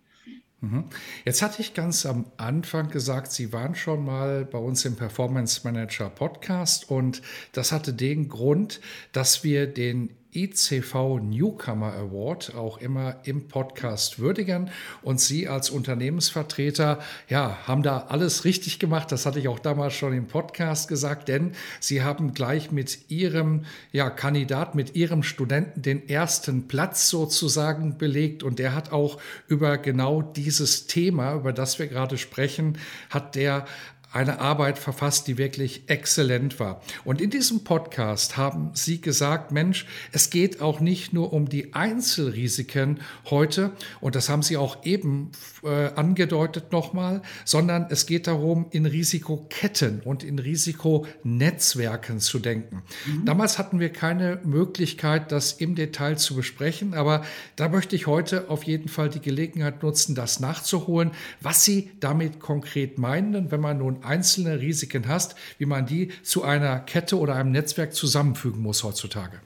Mhm. 0.61 0.85
Jetzt 1.23 1.41
hatte 1.41 1.61
ich 1.61 1.73
ganz 1.73 2.05
am 2.05 2.25
Anfang 2.37 2.89
gesagt, 2.89 3.31
Sie 3.31 3.53
waren 3.53 3.75
schon 3.75 4.03
mal 4.03 4.43
bei 4.45 4.57
uns 4.57 4.83
im 4.83 4.95
Performance 4.95 5.61
Manager 5.63 6.09
Podcast 6.09 6.89
und 6.89 7.21
das 7.53 7.71
hatte 7.71 7.93
den 7.93 8.27
Grund, 8.27 8.81
dass 9.13 9.43
wir 9.43 9.67
den 9.67 10.18
ICV 10.33 11.19
Newcomer 11.21 11.93
Award 11.93 12.53
auch 12.55 12.77
immer 12.77 13.17
im 13.23 13.47
Podcast 13.47 14.19
würdigen. 14.19 14.69
Und 15.01 15.19
Sie 15.19 15.47
als 15.47 15.69
Unternehmensvertreter, 15.69 16.99
ja, 17.27 17.57
haben 17.65 17.83
da 17.83 18.07
alles 18.09 18.45
richtig 18.45 18.79
gemacht. 18.79 19.11
Das 19.11 19.25
hatte 19.25 19.39
ich 19.39 19.47
auch 19.47 19.59
damals 19.59 19.93
schon 19.93 20.13
im 20.13 20.27
Podcast 20.27 20.87
gesagt, 20.87 21.27
denn 21.27 21.53
Sie 21.79 22.03
haben 22.03 22.33
gleich 22.33 22.71
mit 22.71 23.09
Ihrem 23.09 23.65
ja, 23.91 24.09
Kandidat, 24.09 24.75
mit 24.75 24.95
Ihrem 24.95 25.23
Studenten 25.23 25.81
den 25.81 26.07
ersten 26.07 26.67
Platz 26.67 27.09
sozusagen 27.09 27.97
belegt. 27.97 28.43
Und 28.43 28.59
der 28.59 28.75
hat 28.75 28.91
auch 28.91 29.19
über 29.47 29.77
genau 29.77 30.21
dieses 30.21 30.87
Thema, 30.87 31.35
über 31.35 31.53
das 31.53 31.79
wir 31.79 31.87
gerade 31.87 32.17
sprechen, 32.17 32.77
hat 33.09 33.35
der 33.35 33.65
eine 34.11 34.39
Arbeit 34.39 34.79
verfasst, 34.79 35.27
die 35.27 35.37
wirklich 35.37 35.83
exzellent 35.87 36.59
war. 36.59 36.81
Und 37.05 37.21
in 37.21 37.29
diesem 37.29 37.63
Podcast 37.63 38.37
haben 38.37 38.71
Sie 38.73 39.01
gesagt, 39.01 39.51
Mensch, 39.51 39.85
es 40.11 40.31
geht 40.31 40.61
auch 40.61 40.79
nicht 40.79 41.13
nur 41.13 41.31
um 41.31 41.47
die 41.47 41.75
Einzelrisiken 41.75 43.01
heute, 43.29 43.71
und 44.01 44.15
das 44.15 44.27
haben 44.27 44.41
Sie 44.41 44.57
auch 44.57 44.83
eben 44.83 45.31
äh, 45.63 45.93
angedeutet 45.93 46.71
nochmal, 46.71 47.21
sondern 47.45 47.85
es 47.91 48.07
geht 48.07 48.25
darum, 48.25 48.65
in 48.71 48.87
Risikoketten 48.87 50.01
und 50.03 50.23
in 50.23 50.39
Risikonetzwerken 50.39 52.19
zu 52.19 52.39
denken. 52.39 52.81
Mhm. 53.05 53.25
Damals 53.25 53.59
hatten 53.59 53.79
wir 53.79 53.89
keine 53.89 54.39
Möglichkeit, 54.43 55.31
das 55.31 55.53
im 55.53 55.75
Detail 55.75 56.17
zu 56.17 56.35
besprechen, 56.35 56.95
aber 56.95 57.23
da 57.55 57.69
möchte 57.69 57.95
ich 57.95 58.07
heute 58.07 58.49
auf 58.49 58.63
jeden 58.63 58.89
Fall 58.89 59.09
die 59.09 59.21
Gelegenheit 59.21 59.83
nutzen, 59.83 60.15
das 60.15 60.39
nachzuholen, 60.39 61.11
was 61.41 61.63
Sie 61.63 61.91
damit 61.99 62.39
konkret 62.39 62.97
meinen, 62.97 63.51
wenn 63.51 63.61
man 63.61 63.77
nun 63.77 63.98
einzelne 64.03 64.59
Risiken 64.59 65.07
hast, 65.07 65.35
wie 65.57 65.65
man 65.65 65.85
die 65.85 66.09
zu 66.23 66.43
einer 66.43 66.79
Kette 66.79 67.17
oder 67.17 67.35
einem 67.35 67.51
Netzwerk 67.51 67.93
zusammenfügen 67.93 68.61
muss 68.61 68.83
heutzutage. 68.83 69.39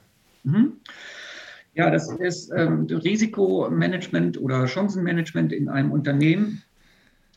Mhm. 0.44 0.74
Ja, 1.74 1.90
das 1.90 2.08
ist 2.12 2.52
ähm, 2.56 2.86
Risikomanagement 2.86 4.40
oder 4.40 4.68
Chancenmanagement 4.68 5.52
in 5.52 5.68
einem 5.68 5.90
Unternehmen 5.90 6.62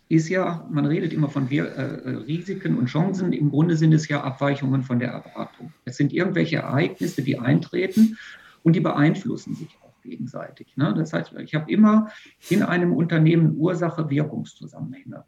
ist 0.09 0.29
ja, 0.29 0.65
man 0.71 0.85
redet 0.85 1.11
immer 1.11 1.29
von 1.29 1.51
äh, 1.51 1.61
Risiken 1.61 2.77
und 2.77 2.85
Chancen, 2.85 3.33
im 3.33 3.49
Grunde 3.49 3.75
sind 3.75 3.93
es 3.93 4.07
ja 4.07 4.23
Abweichungen 4.23 4.83
von 4.83 4.99
der 4.99 5.09
Erwartung. 5.09 5.73
Es 5.83 5.97
sind 5.97 6.13
irgendwelche 6.13 6.57
Ereignisse, 6.57 7.21
die 7.21 7.37
eintreten 7.37 8.17
und 8.63 8.75
die 8.75 8.79
beeinflussen 8.79 9.55
sich 9.55 9.69
auch 9.81 10.01
gegenseitig. 10.03 10.77
Ne? 10.77 10.93
Das 10.95 11.11
heißt, 11.11 11.33
ich 11.39 11.55
habe 11.55 11.69
immer 11.69 12.09
in 12.49 12.63
einem 12.63 12.93
Unternehmen 12.93 13.57
Ursache-Wirkungszusammenhänge. 13.57 15.25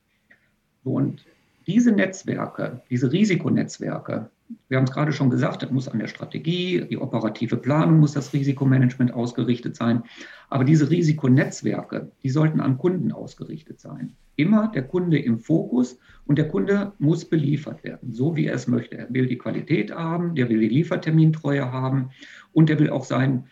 Und 0.84 1.26
diese 1.70 1.92
Netzwerke, 1.92 2.82
diese 2.90 3.12
Risikonetzwerke, 3.12 4.32
wir 4.68 4.78
haben 4.78 4.86
es 4.86 4.92
gerade 4.92 5.14
schon 5.14 5.30
gesagt, 5.30 5.62
das 5.62 5.70
muss 5.70 5.88
an 5.88 6.00
der 6.00 6.08
Strategie, 6.08 6.84
die 6.90 6.98
operative 6.98 7.58
Planung 7.58 8.00
muss 8.00 8.14
das 8.14 8.34
Risikomanagement 8.34 9.14
ausgerichtet 9.14 9.76
sein. 9.76 10.02
Aber 10.50 10.64
diese 10.64 10.90
Risikonetzwerke, 10.90 12.12
die 12.24 12.30
sollten 12.32 12.60
an 12.60 12.80
Kunden 12.80 13.12
ausgerichtet 13.12 13.80
sein. 13.80 14.14
Immer 14.36 14.70
der 14.70 14.82
Kunde 14.82 15.20
im 15.20 15.38
Fokus 15.38 16.00
und 16.26 16.40
der 16.40 16.48
Kunde 16.48 16.94
muss 16.98 17.26
beliefert 17.26 17.84
werden, 17.84 18.14
so 18.14 18.36
wie 18.36 18.48
er 18.48 18.56
es 18.56 18.68
möchte. 18.68 18.98
Er 18.98 19.14
will 19.14 19.28
die 19.28 19.38
Qualität 19.38 19.92
haben, 19.92 20.34
der 20.34 20.50
will 20.50 20.62
die 20.62 20.70
Liefertermintreue 20.70 21.72
haben 21.72 22.10
und 22.52 22.72
er 22.72 22.80
will 22.80 22.90
auch 22.90 23.06
seinen 23.06 23.46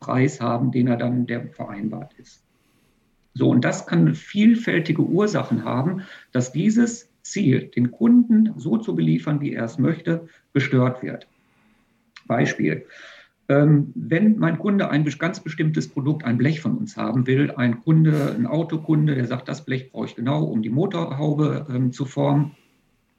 Preis 0.00 0.38
haben, 0.38 0.70
den 0.70 0.88
er 0.88 0.98
dann, 0.98 1.26
der 1.26 1.48
vereinbart 1.48 2.12
ist. 2.18 2.44
So, 3.32 3.48
und 3.48 3.64
das 3.64 3.86
kann 3.86 4.14
vielfältige 4.14 5.02
Ursachen 5.02 5.64
haben, 5.64 6.02
dass 6.30 6.52
dieses 6.52 7.13
Ziel, 7.24 7.70
den 7.74 7.90
Kunden 7.90 8.52
so 8.56 8.76
zu 8.76 8.94
beliefern, 8.94 9.40
wie 9.40 9.54
er 9.54 9.64
es 9.64 9.78
möchte, 9.78 10.28
gestört 10.52 11.02
wird. 11.02 11.26
Beispiel. 12.26 12.86
Ähm, 13.48 13.92
wenn 13.94 14.38
mein 14.38 14.58
Kunde 14.58 14.88
ein 14.90 15.04
ganz 15.04 15.40
bestimmtes 15.40 15.88
Produkt, 15.88 16.24
ein 16.24 16.38
Blech 16.38 16.60
von 16.60 16.78
uns 16.78 16.96
haben 16.96 17.26
will, 17.26 17.50
ein 17.50 17.80
Kunde, 17.82 18.34
ein 18.34 18.46
Autokunde, 18.46 19.14
der 19.14 19.26
sagt, 19.26 19.48
das 19.48 19.64
Blech 19.64 19.90
brauche 19.90 20.06
ich 20.06 20.16
genau, 20.16 20.44
um 20.44 20.62
die 20.62 20.70
Motorhaube 20.70 21.66
ähm, 21.68 21.92
zu 21.92 22.06
formen, 22.06 22.52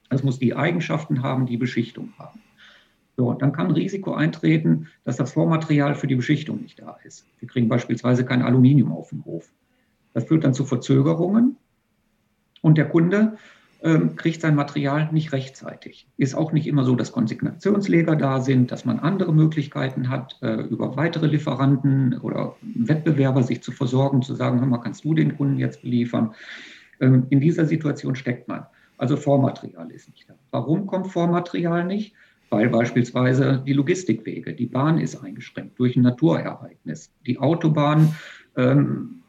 das 0.08 0.22
muss 0.22 0.38
die 0.38 0.54
Eigenschaften 0.54 1.22
haben, 1.22 1.46
die 1.46 1.56
Beschichtung 1.56 2.12
haben. 2.18 2.40
So, 3.16 3.32
dann 3.32 3.52
kann 3.52 3.70
Risiko 3.70 4.14
eintreten, 4.14 4.88
dass 5.04 5.16
das 5.16 5.32
Vormaterial 5.32 5.94
für 5.94 6.06
die 6.06 6.16
Beschichtung 6.16 6.60
nicht 6.60 6.80
da 6.80 6.98
ist. 7.04 7.26
Wir 7.38 7.48
kriegen 7.48 7.68
beispielsweise 7.68 8.24
kein 8.24 8.42
Aluminium 8.42 8.92
auf 8.92 9.10
dem 9.10 9.24
Hof. 9.24 9.50
Das 10.12 10.24
führt 10.24 10.44
dann 10.44 10.54
zu 10.54 10.64
Verzögerungen 10.64 11.56
und 12.62 12.78
der 12.78 12.88
Kunde 12.88 13.36
ähm, 13.86 14.16
kriegt 14.16 14.40
sein 14.40 14.56
Material 14.56 15.08
nicht 15.12 15.32
rechtzeitig. 15.32 16.08
Ist 16.16 16.34
auch 16.34 16.50
nicht 16.50 16.66
immer 16.66 16.82
so, 16.82 16.96
dass 16.96 17.12
Konsignationsleger 17.12 18.16
da 18.16 18.40
sind, 18.40 18.72
dass 18.72 18.84
man 18.84 18.98
andere 18.98 19.32
Möglichkeiten 19.32 20.08
hat, 20.08 20.36
äh, 20.42 20.62
über 20.62 20.96
weitere 20.96 21.28
Lieferanten 21.28 22.18
oder 22.18 22.56
Wettbewerber 22.62 23.44
sich 23.44 23.62
zu 23.62 23.70
versorgen, 23.70 24.22
zu 24.22 24.34
sagen, 24.34 24.58
hör 24.58 24.66
mal, 24.66 24.78
kannst 24.78 25.04
du 25.04 25.14
den 25.14 25.36
Kunden 25.36 25.58
jetzt 25.58 25.82
beliefern? 25.82 26.34
Ähm, 27.00 27.26
in 27.30 27.40
dieser 27.40 27.64
Situation 27.64 28.16
steckt 28.16 28.48
man. 28.48 28.66
Also 28.98 29.16
Vormaterial 29.16 29.88
ist 29.92 30.08
nicht 30.10 30.28
da. 30.28 30.34
Warum 30.50 30.88
kommt 30.88 31.06
Vormaterial 31.06 31.84
nicht? 31.84 32.14
Weil 32.50 32.68
beispielsweise 32.68 33.62
die 33.64 33.72
Logistikwege, 33.72 34.52
die 34.52 34.66
Bahn 34.66 34.98
ist 34.98 35.22
eingeschränkt 35.22 35.78
durch 35.78 35.94
ein 35.94 36.02
Naturereignis. 36.02 37.12
Die 37.24 37.38
Autobahn 37.38 38.16
ähm, 38.56 39.22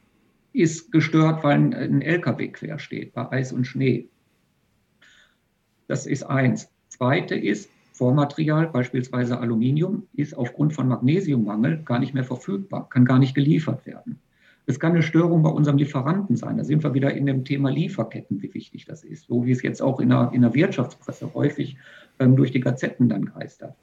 ist 0.53 0.91
gestört, 0.91 1.43
weil 1.43 1.57
ein, 1.57 1.73
ein 1.73 2.01
LKW 2.01 2.47
quer 2.47 2.79
steht 2.79 3.13
bei 3.13 3.31
Eis 3.31 3.53
und 3.53 3.65
Schnee. 3.65 4.07
Das 5.87 6.05
ist 6.05 6.23
eins. 6.23 6.69
Zweite 6.89 7.35
ist, 7.35 7.69
Vormaterial, 7.93 8.67
beispielsweise 8.67 9.39
Aluminium, 9.39 10.07
ist 10.13 10.37
aufgrund 10.37 10.73
von 10.73 10.87
Magnesiummangel 10.87 11.81
gar 11.83 11.99
nicht 11.99 12.13
mehr 12.13 12.23
verfügbar, 12.23 12.87
kann 12.89 13.05
gar 13.05 13.17
nicht 13.17 13.33
geliefert 13.33 13.85
werden. 13.87 14.19
Es 14.67 14.79
kann 14.79 14.91
eine 14.91 15.01
Störung 15.01 15.43
bei 15.43 15.49
unserem 15.49 15.77
Lieferanten 15.77 16.35
sein. 16.35 16.57
Da 16.57 16.63
sind 16.65 16.83
wir 16.83 16.93
wieder 16.93 17.13
in 17.13 17.25
dem 17.25 17.45
Thema 17.45 17.71
Lieferketten, 17.71 18.41
wie 18.41 18.53
wichtig 18.53 18.85
das 18.85 19.03
ist. 19.03 19.27
So 19.27 19.45
wie 19.45 19.51
es 19.51 19.63
jetzt 19.63 19.81
auch 19.81 19.99
in 20.01 20.09
der, 20.09 20.31
in 20.33 20.41
der 20.41 20.53
Wirtschaftspresse 20.53 21.33
häufig 21.33 21.77
ähm, 22.19 22.35
durch 22.35 22.51
die 22.51 22.59
Gazetten 22.59 23.07
dann 23.07 23.25
geistert. 23.25 23.75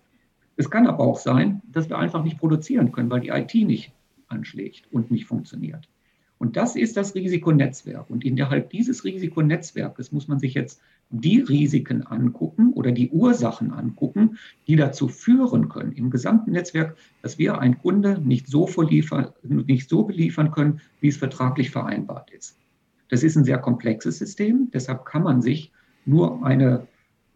Es 0.57 0.71
kann 0.71 0.87
aber 0.87 1.03
auch 1.03 1.19
sein, 1.19 1.63
dass 1.73 1.89
wir 1.89 1.99
einfach 1.99 2.23
nicht 2.23 2.39
produzieren 2.39 2.93
können, 2.93 3.11
weil 3.11 3.21
die 3.21 3.31
IT 3.31 3.55
nicht 3.55 3.93
anschlägt 4.29 4.93
und 4.93 5.11
nicht 5.11 5.25
funktioniert. 5.25 5.89
Und 6.39 6.57
das 6.57 6.77
ist 6.77 6.97
das 6.97 7.15
Risikonetzwerk. 7.15 8.11
Und 8.11 8.25
innerhalb 8.25 8.71
dieses 8.71 9.05
Risikonetzwerkes 9.05 10.13
muss 10.13 10.29
man 10.29 10.39
sich 10.39 10.55
jetzt 10.55 10.81
die 11.11 11.41
Risiken 11.41 12.03
angucken 12.03 12.73
oder 12.73 12.93
die 12.93 13.11
Ursachen 13.11 13.73
angucken, 13.73 14.39
die 14.67 14.77
dazu 14.77 15.09
führen 15.09 15.69
können 15.69 15.93
im 15.93 16.11
gesamten 16.11 16.53
Netzwerk, 16.53 16.97
dass 17.23 17.39
wir 17.39 17.59
einen 17.59 17.79
Kunde 17.79 18.21
nicht 18.21 18.49
so, 18.49 18.69
nicht 19.43 19.89
so 19.89 20.05
beliefern 20.05 20.51
können, 20.51 20.81
wie 21.01 21.09
es 21.09 21.17
vertraglich 21.17 21.71
vereinbart 21.71 22.31
ist. 22.31 22.59
Das 23.11 23.23
ist 23.23 23.37
ein 23.37 23.45
sehr 23.45 23.59
komplexes 23.59 24.19
System, 24.19 24.71
deshalb 24.73 25.05
kann 25.05 25.23
man 25.23 25.43
sich 25.43 25.71
nur 26.05 26.45
eine, 26.45 26.87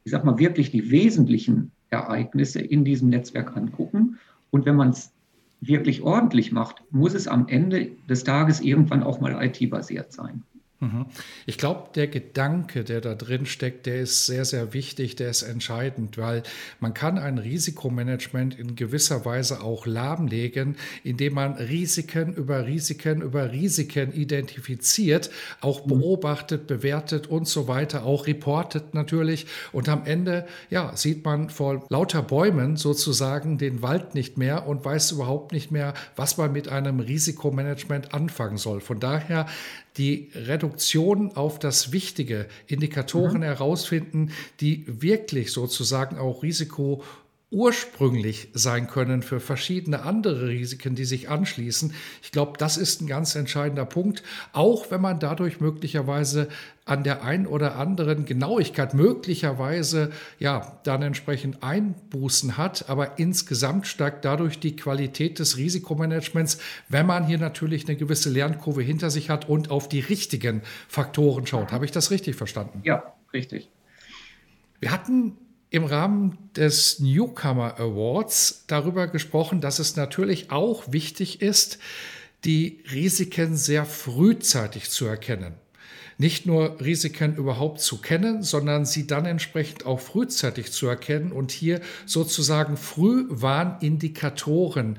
ich 0.04 0.12
sag 0.12 0.24
mal, 0.24 0.38
wirklich 0.38 0.70
die 0.70 0.90
wesentlichen 0.90 1.70
Ereignisse 1.90 2.60
in 2.60 2.84
diesem 2.84 3.08
Netzwerk 3.08 3.56
angucken. 3.56 4.18
Und 4.50 4.66
wenn 4.66 4.76
man 4.76 4.90
es 4.90 5.12
wirklich 5.60 6.02
ordentlich 6.02 6.52
macht, 6.52 6.82
muss 6.90 7.14
es 7.14 7.28
am 7.28 7.48
Ende 7.48 7.90
des 8.08 8.24
Tages 8.24 8.60
irgendwann 8.60 9.02
auch 9.02 9.20
mal 9.20 9.42
IT-basiert 9.44 10.12
sein. 10.12 10.42
Mhm. 10.80 11.06
Ich 11.44 11.58
glaube, 11.58 11.88
der 11.96 12.06
Gedanke, 12.06 12.84
der 12.84 13.00
da 13.00 13.16
drin 13.16 13.46
steckt, 13.46 13.86
der 13.86 14.00
ist 14.00 14.26
sehr, 14.26 14.44
sehr 14.44 14.72
wichtig, 14.74 15.16
der 15.16 15.30
ist 15.30 15.42
entscheidend, 15.42 16.18
weil 16.18 16.44
man 16.78 16.94
kann 16.94 17.18
ein 17.18 17.38
Risikomanagement 17.38 18.56
in 18.56 18.76
gewisser 18.76 19.24
Weise 19.24 19.60
auch 19.60 19.86
lahmlegen, 19.86 20.76
indem 21.02 21.34
man 21.34 21.54
Risiken 21.54 22.32
über 22.32 22.64
Risiken 22.66 23.22
über 23.22 23.50
Risiken 23.50 24.12
identifiziert, 24.12 25.30
auch 25.60 25.84
mhm. 25.84 25.88
beobachtet, 25.98 26.68
bewertet 26.68 27.26
und 27.26 27.48
so 27.48 27.66
weiter, 27.66 28.04
auch 28.04 28.28
reportet 28.28 28.94
natürlich. 28.94 29.46
Und 29.72 29.88
am 29.88 30.04
Ende, 30.04 30.46
ja, 30.70 30.96
sieht 30.96 31.24
man 31.24 31.50
vor 31.50 31.86
lauter 31.88 32.22
Bäumen 32.22 32.76
sozusagen 32.76 33.58
den 33.58 33.82
Wald 33.82 34.14
nicht 34.14 34.38
mehr 34.38 34.68
und 34.68 34.84
weiß 34.84 35.10
überhaupt 35.10 35.50
nicht 35.50 35.72
mehr, 35.72 35.94
was 36.14 36.36
man 36.36 36.52
mit 36.52 36.68
einem 36.68 37.00
Risikomanagement 37.00 38.14
anfangen 38.14 38.58
soll. 38.58 38.80
Von 38.80 39.00
daher 39.00 39.46
die 39.98 40.30
Reduktion 40.34 41.32
auf 41.32 41.58
das 41.58 41.92
Wichtige, 41.92 42.46
Indikatoren 42.66 43.38
mhm. 43.38 43.44
herausfinden, 43.44 44.32
die 44.60 44.84
wirklich 44.86 45.52
sozusagen 45.52 46.16
auch 46.18 46.42
Risiko 46.42 47.02
ursprünglich 47.50 48.48
sein 48.52 48.88
können 48.88 49.22
für 49.22 49.40
verschiedene 49.40 50.02
andere 50.02 50.48
Risiken, 50.48 50.94
die 50.94 51.06
sich 51.06 51.30
anschließen. 51.30 51.94
Ich 52.22 52.30
glaube, 52.30 52.58
das 52.58 52.76
ist 52.76 53.00
ein 53.00 53.06
ganz 53.06 53.34
entscheidender 53.34 53.86
Punkt, 53.86 54.22
auch 54.52 54.90
wenn 54.90 55.00
man 55.00 55.18
dadurch 55.18 55.58
möglicherweise 55.58 56.48
an 56.84 57.04
der 57.04 57.22
einen 57.24 57.46
oder 57.46 57.76
anderen 57.76 58.26
Genauigkeit 58.26 58.92
möglicherweise 58.92 60.10
ja 60.38 60.78
dann 60.84 61.00
entsprechend 61.02 61.62
Einbußen 61.62 62.58
hat, 62.58 62.90
aber 62.90 63.18
insgesamt 63.18 63.86
steigt 63.86 64.26
dadurch 64.26 64.58
die 64.60 64.76
Qualität 64.76 65.38
des 65.38 65.56
Risikomanagements, 65.56 66.58
wenn 66.88 67.06
man 67.06 67.26
hier 67.26 67.38
natürlich 67.38 67.88
eine 67.88 67.96
gewisse 67.96 68.28
Lernkurve 68.28 68.82
hinter 68.82 69.08
sich 69.08 69.30
hat 69.30 69.48
und 69.48 69.70
auf 69.70 69.88
die 69.88 70.00
richtigen 70.00 70.62
Faktoren 70.86 71.46
schaut. 71.46 71.72
Habe 71.72 71.86
ich 71.86 71.92
das 71.92 72.10
richtig 72.10 72.36
verstanden? 72.36 72.80
Ja, 72.84 73.14
richtig. 73.32 73.70
Wir 74.80 74.92
hatten 74.92 75.36
im 75.70 75.84
Rahmen 75.84 76.38
des 76.56 77.00
Newcomer 77.00 77.78
Awards 77.78 78.64
darüber 78.66 79.06
gesprochen, 79.06 79.60
dass 79.60 79.78
es 79.78 79.96
natürlich 79.96 80.50
auch 80.50 80.92
wichtig 80.92 81.42
ist, 81.42 81.78
die 82.44 82.82
Risiken 82.92 83.56
sehr 83.56 83.84
frühzeitig 83.84 84.90
zu 84.90 85.06
erkennen. 85.06 85.54
Nicht 86.20 86.46
nur 86.46 86.80
Risiken 86.80 87.36
überhaupt 87.36 87.80
zu 87.80 88.00
kennen, 88.00 88.42
sondern 88.42 88.84
sie 88.84 89.06
dann 89.06 89.24
entsprechend 89.24 89.86
auch 89.86 90.00
frühzeitig 90.00 90.72
zu 90.72 90.88
erkennen 90.88 91.30
und 91.30 91.52
hier 91.52 91.80
sozusagen 92.06 92.76
Frühwarnindikatoren 92.76 94.98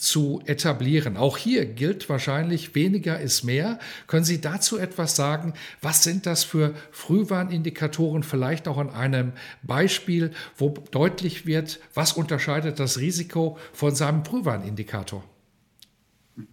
zu 0.00 0.40
etablieren. 0.46 1.18
Auch 1.18 1.36
hier 1.36 1.66
gilt 1.66 2.08
wahrscheinlich 2.08 2.74
weniger 2.74 3.20
ist 3.20 3.42
mehr. 3.42 3.78
Können 4.06 4.24
Sie 4.24 4.40
dazu 4.40 4.78
etwas 4.78 5.14
sagen? 5.14 5.52
Was 5.82 6.04
sind 6.04 6.24
das 6.24 6.42
für 6.42 6.74
Frühwarnindikatoren? 6.90 8.22
Vielleicht 8.22 8.66
auch 8.66 8.78
an 8.78 8.90
einem 8.90 9.32
Beispiel, 9.62 10.30
wo 10.56 10.72
deutlich 10.90 11.46
wird, 11.46 11.80
was 11.92 12.14
unterscheidet 12.14 12.80
das 12.80 12.98
Risiko 12.98 13.58
von 13.74 13.94
seinem 13.94 14.24
Frühwarnindikator? 14.24 15.22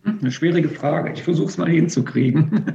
Eine 0.04 0.32
schwierige 0.32 0.70
Frage. 0.70 1.14
Ich 1.14 1.24
versuche 1.24 1.48
es 1.48 1.58
mal 1.58 1.70
hinzukriegen. 1.70 2.66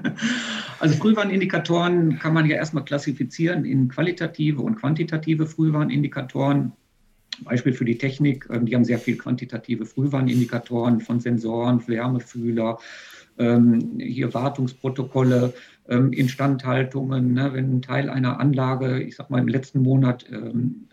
Also 0.83 0.97
Frühwarnindikatoren 0.97 2.19
kann 2.19 2.35
man 2.35 2.47
ja 2.47 2.57
erstmal 2.57 2.85
klassifizieren 2.85 3.65
in 3.65 3.87
qualitative 3.87 4.62
und 4.62 4.75
quantitative 4.81 5.47
Frühwarnindikatoren. 5.47 6.73
Beispiel 7.45 7.73
für 7.73 7.85
die 7.85 7.99
Technik, 7.99 8.49
ähm, 8.51 8.67
die 8.67 8.75
haben 8.75 8.85
sehr 8.85 8.99
viel 8.99 9.17
quantitative 9.17 9.87
Frühwarnindikatoren 9.87 11.01
von 11.01 11.21
Sensoren, 11.21 11.87
Wärmefühler, 11.87 12.81
ähm, 13.39 14.01
hier 14.01 14.35
Wartungsprotokolle, 14.35 15.55
ähm, 15.89 16.12
Instandhaltungen. 16.12 17.33
Ne? 17.33 17.53
Wenn 17.53 17.77
ein 17.77 17.83
Teil 17.83 18.11
einer 18.11 18.41
Anlage, 18.41 19.05
ich 19.05 19.15
sag 19.15 19.31
mal, 19.31 19.39
im 19.39 19.47
letzten 19.47 19.83
Monat 19.83 20.27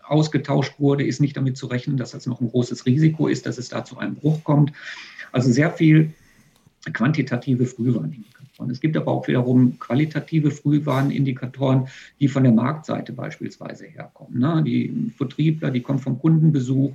ausgetauscht 0.04 0.78
wurde, 0.78 1.04
ist 1.04 1.20
nicht 1.20 1.36
damit 1.36 1.56
zu 1.56 1.66
rechnen, 1.66 1.96
dass 1.96 2.12
das 2.12 2.26
noch 2.26 2.40
ein 2.40 2.48
großes 2.48 2.86
Risiko 2.86 3.26
ist, 3.26 3.44
dass 3.44 3.58
es 3.58 3.70
da 3.70 3.84
zu 3.84 3.98
einem 3.98 4.14
Bruch 4.14 4.44
kommt. 4.44 4.72
Also 5.32 5.50
sehr 5.50 5.72
viel 5.72 6.12
quantitative 6.92 7.66
Frühwarnindikatoren. 7.66 8.39
Es 8.68 8.80
gibt 8.80 8.96
aber 8.96 9.12
auch 9.12 9.28
wiederum 9.28 9.78
qualitative 9.78 10.50
Frühwarnindikatoren, 10.50 11.88
die 12.18 12.28
von 12.28 12.42
der 12.42 12.52
Marktseite 12.52 13.12
beispielsweise 13.12 13.86
herkommen. 13.86 14.38
Ne? 14.38 14.62
Die 14.64 15.12
Vertriebler, 15.16 15.70
die 15.70 15.80
kommen 15.80 16.00
vom 16.00 16.18
Kundenbesuch 16.18 16.92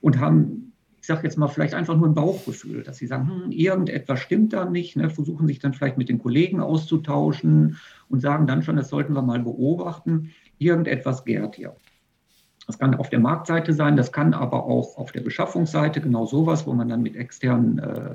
und 0.00 0.20
haben, 0.20 0.72
ich 1.00 1.06
sage 1.06 1.24
jetzt 1.24 1.36
mal, 1.36 1.48
vielleicht 1.48 1.74
einfach 1.74 1.96
nur 1.96 2.06
ein 2.06 2.14
Bauchgefühl, 2.14 2.84
dass 2.84 2.98
sie 2.98 3.06
sagen, 3.06 3.28
hm, 3.28 3.50
irgendetwas 3.50 4.20
stimmt 4.20 4.52
da 4.52 4.64
nicht, 4.64 4.96
ne? 4.96 5.10
versuchen 5.10 5.48
sich 5.48 5.58
dann 5.58 5.74
vielleicht 5.74 5.98
mit 5.98 6.08
den 6.08 6.18
Kollegen 6.18 6.60
auszutauschen 6.60 7.78
und 8.08 8.20
sagen 8.20 8.46
dann 8.46 8.62
schon, 8.62 8.76
das 8.76 8.88
sollten 8.88 9.14
wir 9.14 9.22
mal 9.22 9.40
beobachten, 9.40 10.30
irgendetwas 10.58 11.24
gärt 11.24 11.56
hier. 11.56 11.74
Das 12.66 12.78
kann 12.78 12.94
auf 12.94 13.10
der 13.10 13.18
Marktseite 13.18 13.72
sein, 13.72 13.96
das 13.96 14.12
kann 14.12 14.34
aber 14.34 14.64
auch 14.64 14.96
auf 14.96 15.10
der 15.10 15.20
Beschaffungsseite 15.20 16.00
genau 16.00 16.26
sowas, 16.26 16.66
wo 16.66 16.72
man 16.72 16.88
dann 16.88 17.02
mit 17.02 17.16
externen 17.16 17.78
äh, 17.78 18.14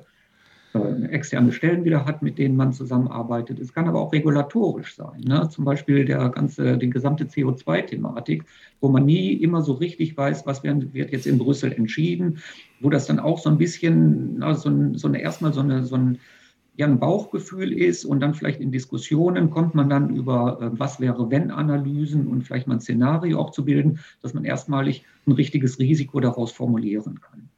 externe 1.09 1.51
Stellen 1.51 1.83
wieder 1.83 2.05
hat, 2.05 2.21
mit 2.21 2.37
denen 2.37 2.55
man 2.55 2.73
zusammenarbeitet. 2.73 3.59
Es 3.59 3.73
kann 3.73 3.87
aber 3.87 3.99
auch 3.99 4.13
regulatorisch 4.13 4.95
sein. 4.95 5.21
Ne? 5.21 5.47
Zum 5.49 5.65
Beispiel 5.65 6.05
der 6.05 6.29
ganze, 6.29 6.77
die 6.77 6.89
gesamte 6.89 7.25
CO2-Thematik, 7.25 8.45
wo 8.79 8.89
man 8.89 9.05
nie 9.05 9.33
immer 9.33 9.61
so 9.61 9.73
richtig 9.73 10.15
weiß, 10.17 10.45
was 10.45 10.63
wird 10.63 11.11
jetzt 11.11 11.27
in 11.27 11.37
Brüssel 11.37 11.71
entschieden, 11.71 12.39
wo 12.79 12.89
das 12.89 13.07
dann 13.07 13.19
auch 13.19 13.39
so 13.39 13.49
ein 13.49 13.57
bisschen, 13.57 14.41
also 14.41 14.93
so, 14.93 15.07
eine, 15.07 15.21
erstmal 15.21 15.53
so, 15.53 15.61
eine, 15.61 15.83
so 15.83 15.95
ein, 15.95 16.19
ja, 16.77 16.85
ein 16.85 16.99
Bauchgefühl 16.99 17.73
ist 17.73 18.05
und 18.05 18.19
dann 18.19 18.35
vielleicht 18.35 18.61
in 18.61 18.71
Diskussionen 18.71 19.49
kommt 19.49 19.73
man 19.73 19.89
dann 19.89 20.15
über 20.15 20.59
äh, 20.61 20.79
was 20.79 20.99
wäre 20.99 21.31
wenn 21.31 21.49
Analysen 21.49 22.27
und 22.27 22.43
vielleicht 22.43 22.67
mal 22.67 22.75
ein 22.75 22.81
Szenario 22.81 23.39
auch 23.39 23.49
zu 23.49 23.65
bilden, 23.65 23.99
dass 24.21 24.35
man 24.35 24.45
erstmalig 24.45 25.03
ein 25.25 25.31
richtiges 25.31 25.79
Risiko 25.79 26.19
daraus 26.19 26.51
formulieren 26.51 27.19
kann. 27.19 27.49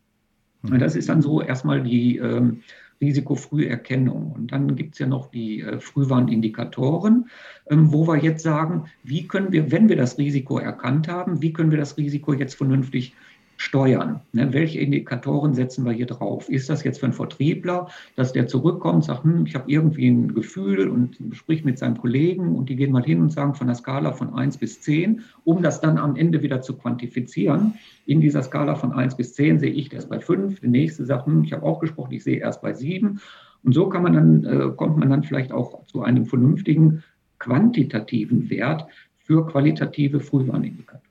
Mhm. 0.62 0.80
Das 0.80 0.96
ist 0.96 1.10
dann 1.10 1.22
so 1.22 1.42
erstmal 1.42 1.84
die, 1.84 2.18
ähm, 2.18 2.62
Risikofrüherkennung. 3.02 4.32
Und 4.32 4.52
dann 4.52 4.76
gibt 4.76 4.94
es 4.94 5.00
ja 5.00 5.08
noch 5.08 5.32
die 5.32 5.62
äh, 5.62 5.80
Frühwarnindikatoren, 5.80 7.30
ähm, 7.70 7.92
wo 7.92 8.08
wir 8.08 8.18
jetzt 8.18 8.44
sagen, 8.44 8.86
wie 9.04 9.28
können 9.28 9.52
wir, 9.52 9.72
wenn 9.72 9.90
wir 9.90 9.96
das 9.96 10.18
Risiko 10.18 10.58
erkannt 10.60 11.08
haben, 11.08 11.42
wie 11.42 11.54
können 11.54 11.72
wir 11.72 11.78
das 11.78 11.98
Risiko 11.98 12.34
jetzt 12.34 12.56
vernünftig 12.56 13.14
steuern. 13.60 14.22
Ne, 14.32 14.54
welche 14.54 14.80
Indikatoren 14.80 15.54
setzen 15.54 15.86
wir 15.86 15.92
hier 15.92 16.06
drauf? 16.06 16.48
Ist 16.48 16.70
das 16.70 16.86
jetzt 16.86 17.00
für 17.00 17.08
einen 17.08 17.14
Vertriebler, 17.14 17.90
dass 18.16 18.32
der 18.32 18.48
zurückkommt, 18.48 19.04
sagt, 19.04 19.26
hm, 19.26 19.46
ich 19.46 19.54
habe 19.54 19.70
irgendwie 19.70 20.08
ein 20.08 20.34
Gefühl 20.34 20.88
und 20.88 21.18
spricht 21.34 21.66
mit 21.66 21.78
seinem 21.78 21.98
Kollegen 21.98 22.56
und 22.56 22.70
die 22.70 22.78
gehen 22.78 22.94
mal 22.94 23.04
hin 23.04 23.20
und 23.22 23.34
sagen 23.34 23.56
von 23.56 23.68
der 23.68 23.76
Skala 23.76 24.14
von 24.14 24.34
1 24.34 24.58
bis 24.60 24.80
10, 24.80 25.24
um 25.44 25.62
das 25.62 25.82
dann 25.82 25.98
am 25.98 26.16
Ende 26.16 26.42
wieder 26.42 26.62
zu 26.62 26.78
quantifizieren. 26.78 27.74
In 28.06 28.22
dieser 28.22 28.44
Skala 28.44 28.76
von 28.76 28.94
1 28.94 29.18
bis 29.18 29.34
10 29.34 29.60
sehe 29.60 29.72
ich 29.72 29.90
das 29.90 30.08
bei 30.08 30.22
5, 30.22 30.62
der 30.62 30.70
nächste 30.70 31.06
sagt, 31.06 31.26
hm, 31.26 31.44
ich 31.44 31.52
habe 31.52 31.64
auch 31.64 31.80
gesprochen, 31.80 32.14
ich 32.14 32.24
sehe 32.24 32.38
erst 32.38 32.62
bei 32.62 32.74
7. 32.74 33.20
Und 33.66 33.74
so 33.74 33.90
kann 33.90 34.04
man 34.04 34.14
dann, 34.14 34.44
äh, 34.46 34.72
kommt 34.74 34.98
man 34.98 35.10
dann 35.10 35.24
vielleicht 35.24 35.52
auch 35.52 35.86
zu 35.86 36.02
einem 36.02 36.26
vernünftigen 36.26 37.04
quantitativen 37.40 38.50
Wert 38.50 38.86
für 39.18 39.46
qualitative 39.46 40.22
Frühwarnindikatoren. 40.22 41.09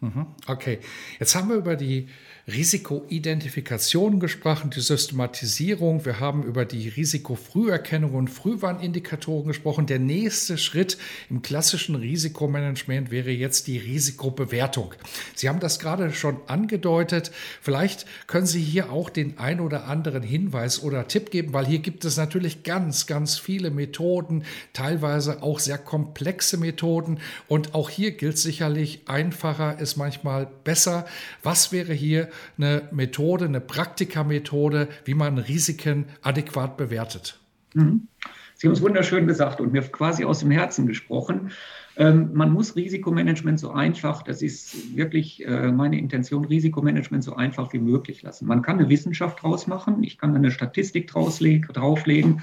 Mhm. 0.00 0.26
Okay, 0.46 0.78
jetzt 1.18 1.34
haben 1.34 1.48
wir 1.48 1.56
über 1.56 1.74
die 1.74 2.08
Risikoidentifikation 2.48 4.20
gesprochen, 4.20 4.70
die 4.70 4.80
Systematisierung. 4.80 6.04
Wir 6.04 6.20
haben 6.20 6.44
über 6.44 6.64
die 6.64 6.88
Risikofrüherkennung 6.88 8.14
und 8.14 8.28
Frühwarnindikatoren 8.28 9.48
gesprochen. 9.48 9.86
Der 9.86 9.98
nächste 9.98 10.56
Schritt 10.56 10.96
im 11.28 11.42
klassischen 11.42 11.96
Risikomanagement 11.96 13.10
wäre 13.10 13.30
jetzt 13.30 13.66
die 13.66 13.78
Risikobewertung. 13.78 14.94
Sie 15.34 15.48
haben 15.48 15.58
das 15.58 15.80
gerade 15.80 16.12
schon 16.12 16.36
angedeutet. 16.46 17.32
Vielleicht 17.60 18.06
können 18.28 18.46
Sie 18.46 18.62
hier 18.62 18.92
auch 18.92 19.10
den 19.10 19.38
ein 19.38 19.58
oder 19.58 19.86
anderen 19.86 20.22
Hinweis 20.22 20.82
oder 20.82 21.08
Tipp 21.08 21.32
geben, 21.32 21.52
weil 21.52 21.66
hier 21.66 21.80
gibt 21.80 22.04
es 22.04 22.16
natürlich 22.16 22.62
ganz, 22.62 23.06
ganz 23.08 23.38
viele 23.38 23.72
Methoden, 23.72 24.44
teilweise 24.72 25.42
auch 25.42 25.58
sehr 25.58 25.78
komplexe 25.78 26.58
Methoden. 26.58 27.18
Und 27.48 27.74
auch 27.74 27.90
hier 27.90 28.12
gilt 28.12 28.38
sicherlich, 28.38 29.00
einfacher 29.06 29.80
ist 29.86 29.96
manchmal 29.96 30.48
besser. 30.64 31.06
Was 31.42 31.72
wäre 31.72 31.92
hier 31.92 32.28
eine 32.58 32.88
Methode, 32.90 33.46
eine 33.46 33.60
Praktikamethode, 33.60 34.88
wie 35.04 35.14
man 35.14 35.38
Risiken 35.38 36.06
adäquat 36.22 36.76
bewertet. 36.76 37.38
Mhm. 37.74 38.08
Sie 38.54 38.66
haben 38.66 38.74
es 38.74 38.80
wunderschön 38.80 39.26
gesagt 39.26 39.60
und 39.60 39.72
mir 39.72 39.82
quasi 39.82 40.24
aus 40.24 40.40
dem 40.40 40.50
Herzen 40.50 40.86
gesprochen. 40.86 41.50
Ähm, 41.98 42.30
man 42.32 42.52
muss 42.52 42.74
Risikomanagement 42.74 43.60
so 43.60 43.70
einfach, 43.70 44.22
das 44.22 44.40
ist 44.42 44.96
wirklich 44.96 45.46
äh, 45.46 45.70
meine 45.70 45.98
Intention, 45.98 46.44
Risikomanagement 46.44 47.22
so 47.22 47.36
einfach 47.36 47.72
wie 47.74 47.78
möglich 47.78 48.22
lassen. 48.22 48.46
Man 48.46 48.62
kann 48.62 48.78
eine 48.78 48.88
Wissenschaft 48.88 49.42
draus 49.42 49.66
machen, 49.66 50.02
ich 50.02 50.18
kann 50.18 50.34
eine 50.34 50.50
Statistik 50.50 51.06
drauflegen, 51.08 52.42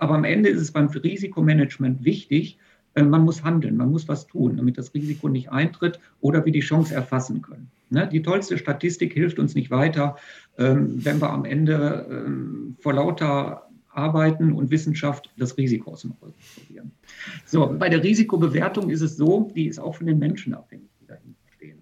aber 0.00 0.14
am 0.14 0.24
Ende 0.24 0.50
ist 0.50 0.60
es 0.60 0.72
beim 0.72 0.88
Risikomanagement 0.88 2.04
wichtig, 2.04 2.58
man 2.94 3.24
muss 3.24 3.42
handeln, 3.42 3.76
man 3.76 3.90
muss 3.90 4.08
was 4.08 4.26
tun, 4.26 4.56
damit 4.56 4.78
das 4.78 4.94
Risiko 4.94 5.28
nicht 5.28 5.50
eintritt 5.50 5.98
oder 6.20 6.44
wir 6.44 6.52
die 6.52 6.60
Chance 6.60 6.94
erfassen 6.94 7.42
können. 7.42 7.70
Ne? 7.90 8.08
Die 8.10 8.22
tollste 8.22 8.56
Statistik 8.56 9.12
hilft 9.12 9.38
uns 9.38 9.54
nicht 9.54 9.70
weiter, 9.70 10.16
ähm, 10.58 11.04
wenn 11.04 11.20
wir 11.20 11.30
am 11.30 11.44
Ende 11.44 12.06
ähm, 12.08 12.76
vor 12.78 12.94
lauter 12.94 13.68
Arbeiten 13.90 14.52
und 14.52 14.70
Wissenschaft 14.70 15.30
das 15.36 15.56
Risiko 15.56 15.92
aus 15.92 16.02
dem 16.02 16.12
Auge 16.20 16.32
verlieren. 16.38 16.92
So, 17.46 17.74
bei 17.78 17.88
der 17.88 18.02
Risikobewertung 18.02 18.90
ist 18.90 19.02
es 19.02 19.16
so, 19.16 19.50
die 19.54 19.66
ist 19.66 19.78
auch 19.78 19.96
von 19.96 20.06
den 20.06 20.18
Menschen 20.18 20.54
abhängig, 20.54 20.88
die 21.00 21.06
dahinter 21.06 21.38
stehen. 21.54 21.78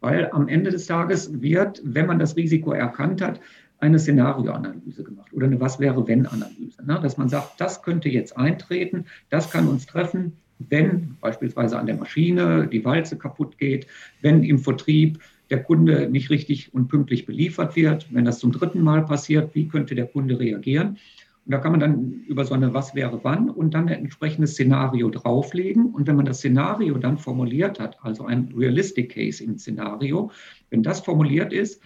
Weil 0.00 0.30
am 0.32 0.48
Ende 0.48 0.70
des 0.70 0.86
Tages 0.86 1.40
wird, 1.40 1.80
wenn 1.84 2.06
man 2.06 2.18
das 2.18 2.36
Risiko 2.36 2.72
erkannt 2.72 3.20
hat, 3.20 3.40
eine 3.80 3.98
Szenarioanalyse 3.98 5.04
gemacht 5.04 5.32
oder 5.32 5.46
eine 5.46 5.60
Was-wäre-wenn-Analyse. 5.60 6.84
Ne? 6.84 6.98
Dass 7.02 7.16
man 7.16 7.28
sagt, 7.28 7.60
das 7.60 7.82
könnte 7.82 8.08
jetzt 8.08 8.36
eintreten, 8.36 9.06
das 9.30 9.50
kann 9.50 9.68
uns 9.68 9.86
treffen, 9.86 10.32
wenn 10.58 11.16
beispielsweise 11.20 11.78
an 11.78 11.86
der 11.86 11.96
Maschine 11.96 12.66
die 12.66 12.84
Walze 12.84 13.16
kaputt 13.16 13.58
geht, 13.58 13.86
wenn 14.22 14.42
im 14.42 14.58
Vertrieb 14.58 15.20
der 15.50 15.62
Kunde 15.62 16.10
nicht 16.10 16.30
richtig 16.30 16.74
und 16.74 16.88
pünktlich 16.88 17.26
beliefert 17.26 17.76
wird, 17.76 18.08
wenn 18.12 18.24
das 18.24 18.38
zum 18.38 18.52
dritten 18.52 18.82
Mal 18.82 19.04
passiert, 19.04 19.54
wie 19.54 19.68
könnte 19.68 19.94
der 19.94 20.06
Kunde 20.06 20.38
reagieren? 20.38 20.98
Und 21.46 21.52
da 21.52 21.58
kann 21.58 21.70
man 21.70 21.80
dann 21.80 22.24
über 22.26 22.44
so 22.44 22.52
eine 22.52 22.74
Was 22.74 22.94
wäre 22.94 23.20
wann 23.22 23.48
und 23.48 23.72
dann 23.72 23.88
ein 23.88 24.00
entsprechendes 24.00 24.52
Szenario 24.52 25.08
drauflegen. 25.08 25.86
Und 25.86 26.06
wenn 26.06 26.16
man 26.16 26.26
das 26.26 26.38
Szenario 26.38 26.98
dann 26.98 27.16
formuliert 27.16 27.80
hat, 27.80 27.96
also 28.02 28.26
ein 28.26 28.52
Realistic 28.54 29.14
Case 29.14 29.42
im 29.42 29.56
Szenario, 29.56 30.30
wenn 30.68 30.82
das 30.82 31.00
formuliert 31.00 31.54
ist, 31.54 31.80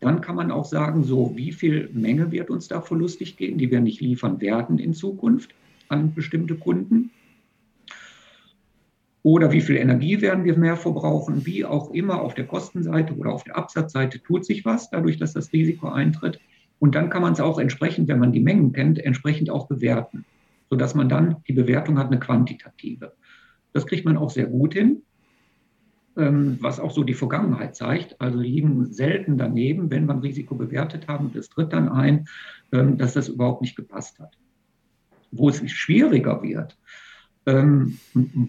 dann 0.00 0.20
kann 0.20 0.36
man 0.36 0.50
auch 0.50 0.64
sagen, 0.64 1.04
so 1.04 1.32
wie 1.36 1.52
viel 1.52 1.90
Menge 1.92 2.30
wird 2.30 2.50
uns 2.50 2.68
da 2.68 2.80
verlustig 2.80 3.36
gehen, 3.36 3.58
die 3.58 3.70
wir 3.70 3.80
nicht 3.80 4.00
liefern 4.00 4.40
werden 4.40 4.78
in 4.78 4.94
Zukunft 4.94 5.54
an 5.88 6.14
bestimmte 6.14 6.56
Kunden. 6.56 7.10
Oder 9.22 9.52
wie 9.52 9.60
viel 9.60 9.76
Energie 9.76 10.20
werden 10.20 10.44
wir 10.44 10.56
mehr 10.56 10.76
verbrauchen? 10.76 11.44
Wie 11.44 11.64
auch 11.64 11.90
immer 11.90 12.22
auf 12.22 12.34
der 12.34 12.46
Kostenseite 12.46 13.14
oder 13.14 13.32
auf 13.32 13.44
der 13.44 13.56
Absatzseite 13.56 14.22
tut 14.22 14.46
sich 14.46 14.64
was, 14.64 14.90
dadurch, 14.90 15.18
dass 15.18 15.32
das 15.32 15.52
Risiko 15.52 15.88
eintritt. 15.88 16.40
Und 16.78 16.94
dann 16.94 17.10
kann 17.10 17.22
man 17.22 17.32
es 17.32 17.40
auch 17.40 17.58
entsprechend, 17.58 18.08
wenn 18.08 18.20
man 18.20 18.32
die 18.32 18.40
Mengen 18.40 18.72
kennt, 18.72 18.98
entsprechend 18.98 19.50
auch 19.50 19.66
bewerten, 19.66 20.24
sodass 20.70 20.94
man 20.94 21.08
dann 21.08 21.36
die 21.48 21.52
Bewertung 21.52 21.98
hat, 21.98 22.06
eine 22.06 22.20
quantitative. 22.20 23.12
Das 23.72 23.86
kriegt 23.86 24.04
man 24.04 24.16
auch 24.16 24.30
sehr 24.30 24.46
gut 24.46 24.74
hin. 24.74 25.02
Ähm, 26.18 26.58
was 26.60 26.80
auch 26.80 26.90
so 26.90 27.04
die 27.04 27.14
Vergangenheit 27.14 27.76
zeigt. 27.76 28.20
Also 28.20 28.40
liegen 28.40 28.92
selten 28.92 29.38
daneben, 29.38 29.88
wenn 29.88 30.04
man 30.04 30.18
Risiko 30.18 30.56
bewertet 30.56 31.06
haben, 31.06 31.30
das 31.32 31.48
tritt 31.48 31.72
dann 31.72 31.88
ein, 31.88 32.26
ähm, 32.72 32.98
dass 32.98 33.14
das 33.14 33.28
überhaupt 33.28 33.62
nicht 33.62 33.76
gepasst 33.76 34.18
hat. 34.18 34.36
Wo 35.30 35.48
es 35.48 35.62
schwieriger 35.70 36.42
wird, 36.42 36.76
ähm, 37.46 37.98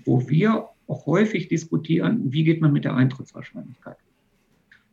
wo 0.04 0.28
wir 0.28 0.70
auch 0.88 1.06
häufig 1.06 1.48
diskutieren, 1.48 2.34
wie 2.34 2.44
geht 2.44 2.60
man 2.60 2.74
mit 2.74 2.86
der 2.86 2.96
Eintrittswahrscheinlichkeit. 2.96 3.98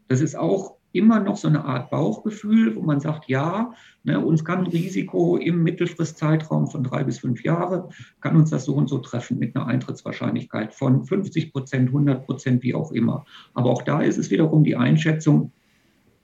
Das 0.08 0.20
ist 0.20 0.36
auch 0.36 0.76
immer 0.96 1.20
noch 1.20 1.36
so 1.36 1.48
eine 1.48 1.64
Art 1.64 1.90
Bauchgefühl, 1.90 2.76
wo 2.76 2.82
man 2.82 3.00
sagt, 3.00 3.28
ja, 3.28 3.72
ne, 4.04 4.24
uns 4.24 4.44
kann 4.44 4.60
ein 4.60 4.66
Risiko 4.66 5.36
im 5.36 5.62
Mittelfristzeitraum 5.62 6.68
von 6.68 6.84
drei 6.84 7.04
bis 7.04 7.18
fünf 7.18 7.42
Jahre, 7.44 7.88
kann 8.20 8.36
uns 8.36 8.50
das 8.50 8.64
so 8.64 8.74
und 8.74 8.88
so 8.88 8.98
treffen 8.98 9.38
mit 9.38 9.56
einer 9.56 9.66
Eintrittswahrscheinlichkeit 9.66 10.74
von 10.74 11.04
50 11.04 11.52
Prozent, 11.52 11.88
100 11.88 12.24
Prozent, 12.24 12.62
wie 12.62 12.74
auch 12.74 12.92
immer. 12.92 13.24
Aber 13.54 13.70
auch 13.70 13.82
da 13.82 14.00
ist 14.00 14.18
es 14.18 14.30
wiederum 14.30 14.64
die 14.64 14.76
Einschätzung 14.76 15.52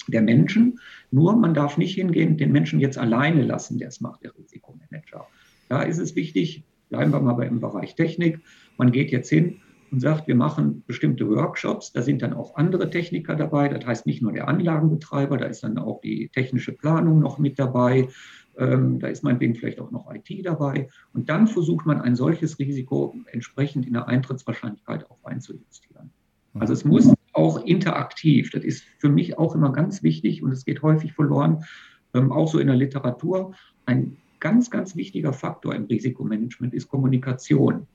der 0.09 0.23
Menschen. 0.23 0.79
Nur 1.11 1.37
man 1.37 1.55
darf 1.55 1.79
nicht 1.79 1.95
hingehen, 1.95 2.37
den 2.37 2.53
Menschen 2.53 2.81
jetzt 2.81 2.99
alleine 2.99 3.43
lassen, 3.43 3.79
der 3.79 3.89
es 3.89 4.01
macht, 4.01 4.25
der 4.25 4.37
Risikomanager. 4.37 5.27
Da 5.69 5.83
ist 5.83 5.99
es 5.99 6.17
wichtig, 6.17 6.65
bleiben 6.89 7.13
wir 7.13 7.21
mal 7.21 7.41
im 7.43 7.61
Bereich 7.61 7.95
Technik, 7.95 8.41
man 8.77 8.93
geht 8.93 9.11
jetzt 9.11 9.31
hin 9.31 9.62
und 9.93 10.01
sagt, 10.01 10.27
wir 10.27 10.35
machen 10.35 10.83
bestimmte 10.87 11.29
Workshops. 11.29 11.93
Da 11.93 12.01
sind 12.01 12.23
dann 12.23 12.33
auch 12.33 12.57
andere 12.57 12.89
Techniker 12.89 13.37
dabei. 13.37 13.69
Das 13.69 13.85
heißt 13.85 14.07
nicht 14.07 14.23
nur 14.23 14.33
der 14.33 14.49
Anlagenbetreiber, 14.49 15.37
da 15.37 15.45
ist 15.45 15.63
dann 15.63 15.77
auch 15.77 16.01
die 16.01 16.31
technische 16.31 16.73
Planung 16.73 17.21
noch 17.21 17.39
mit 17.39 17.59
dabei. 17.59 18.09
Ähm, 18.57 18.99
da 18.99 19.09
ist 19.09 19.23
meinetwegen 19.23 19.55
vielleicht 19.55 19.81
auch 19.81 19.91
noch 19.91 20.11
IT 20.13 20.47
dabei. 20.47 20.89
Und 21.13 21.29
dann 21.29 21.47
versucht 21.47 21.85
man 21.85 22.01
ein 22.01 22.17
solches 22.17 22.59
Risiko 22.59 23.15
entsprechend 23.31 23.87
in 23.87 23.93
der 23.93 24.09
Eintrittswahrscheinlichkeit 24.09 25.11
auch 25.11 25.23
einzujustieren. 25.25 26.11
Also 26.55 26.73
es 26.73 26.85
muss 26.85 27.13
auch 27.33 27.65
interaktiv, 27.65 28.51
das 28.51 28.63
ist 28.63 28.85
für 28.99 29.09
mich 29.09 29.39
auch 29.39 29.55
immer 29.55 29.73
ganz 29.73 30.03
wichtig 30.03 30.43
und 30.43 30.53
es 30.53 30.67
geht 30.67 30.83
häufig 30.83 31.15
verloren, 31.15 31.65
ähm, 32.13 32.31
auch 32.31 32.49
so 32.49 32.59
in 32.59 32.67
der 32.67 32.77
Literatur, 32.77 33.55
ein 33.87 34.19
ganz, 34.39 34.71
ganz 34.71 34.97
wichtiger 34.97 35.33
Faktor 35.33 35.75
im 35.75 35.85
Risikomanagement 35.85 36.75
ist 36.75 36.89
Kommunikation. 36.89 37.87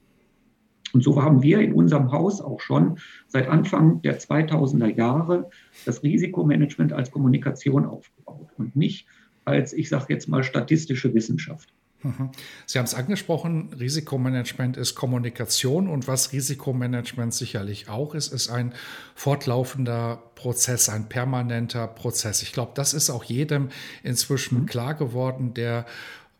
Und 0.93 1.04
so 1.04 1.21
haben 1.21 1.43
wir 1.43 1.60
in 1.60 1.73
unserem 1.73 2.12
Haus 2.12 2.41
auch 2.41 2.62
schon 2.62 2.97
seit 3.28 3.47
Anfang 3.47 4.02
der 4.02 4.19
2000er 4.19 4.95
Jahre 4.95 5.50
das 5.86 6.04
Risikomanagement 6.04 6.93
als 6.93 7.12
Kommunikation 7.12 7.86
aufgebaut 7.86 8.50
und 8.58 8.76
nicht 8.76 9.08
als, 9.45 9.73
ich 9.73 9.89
sage 9.89 10.06
jetzt 10.10 10.28
mal, 10.28 10.43
statistische 10.43 11.13
Wissenschaft. 11.13 11.69
Mhm. 12.04 12.30
Sie 12.65 12.78
haben 12.78 12.86
es 12.86 12.93
angesprochen, 12.93 13.73
Risikomanagement 13.78 14.78
ist 14.78 14.95
Kommunikation 14.95 15.88
und 15.88 16.08
was 16.08 16.32
Risikomanagement 16.32 17.34
sicherlich 17.34 17.89
auch 17.89 18.13
ist, 18.13 18.32
ist 18.32 18.50
ein 18.50 18.73
fortlaufender 19.15 20.21
Prozess, 20.36 20.89
ein 20.89 21.10
permanenter 21.10 21.88
Prozess. 21.88 22.43
Ich 22.43 22.54
glaube, 22.54 22.73
das 22.76 22.93
ist 22.93 23.10
auch 23.10 23.23
jedem 23.23 23.69
inzwischen 24.04 24.62
mhm. 24.62 24.65
klar 24.67 24.93
geworden, 24.93 25.54
der 25.54 25.86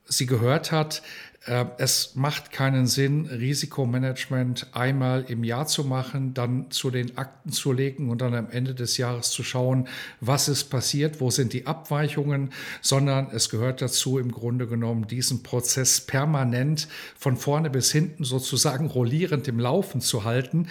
sie 0.06 0.26
gehört 0.26 0.72
hat. 0.72 1.02
Äh, 1.48 1.66
es 1.78 2.16
macht 2.16 2.52
keinen 2.52 2.88
Sinn, 2.88 3.26
Risikomanagement 3.26 4.68
einmal 4.74 5.26
im 5.28 5.44
Jahr 5.44 5.66
zu 5.66 5.84
machen, 5.84 6.34
dann 6.34 6.70
zu 6.72 6.92
den 6.92 7.18
Akten 7.18 7.52
zu 7.52 7.72
legen 7.72 8.10
und 8.10 8.22
dann 8.22 8.36
am 8.36 8.50
Ende 8.50 8.76
des 8.76 8.98
Jahres 8.98 9.32
zu 9.32 9.44
schauen, 9.44 9.88
was 10.20 10.50
ist 10.50 10.66
passiert, 10.66 11.22
wo 11.22 11.32
sind 11.32 11.54
die 11.54 11.66
Abweichungen, 11.66 12.52
sondern 12.82 13.30
es 13.32 13.50
gehört 13.50 13.82
dazu, 13.82 14.20
im 14.20 14.32
Grunde 14.32 14.68
genommen 14.68 15.08
diesen 15.08 15.42
Prozess 15.42 16.02
permanent 16.02 16.88
von 17.18 17.38
vorne 17.38 17.70
bis 17.70 17.92
hinten 17.92 18.24
sozusagen 18.24 18.88
rollierend 18.88 19.48
im 19.48 19.60
Laufen 19.60 20.02
zu 20.02 20.26
halten. 20.26 20.68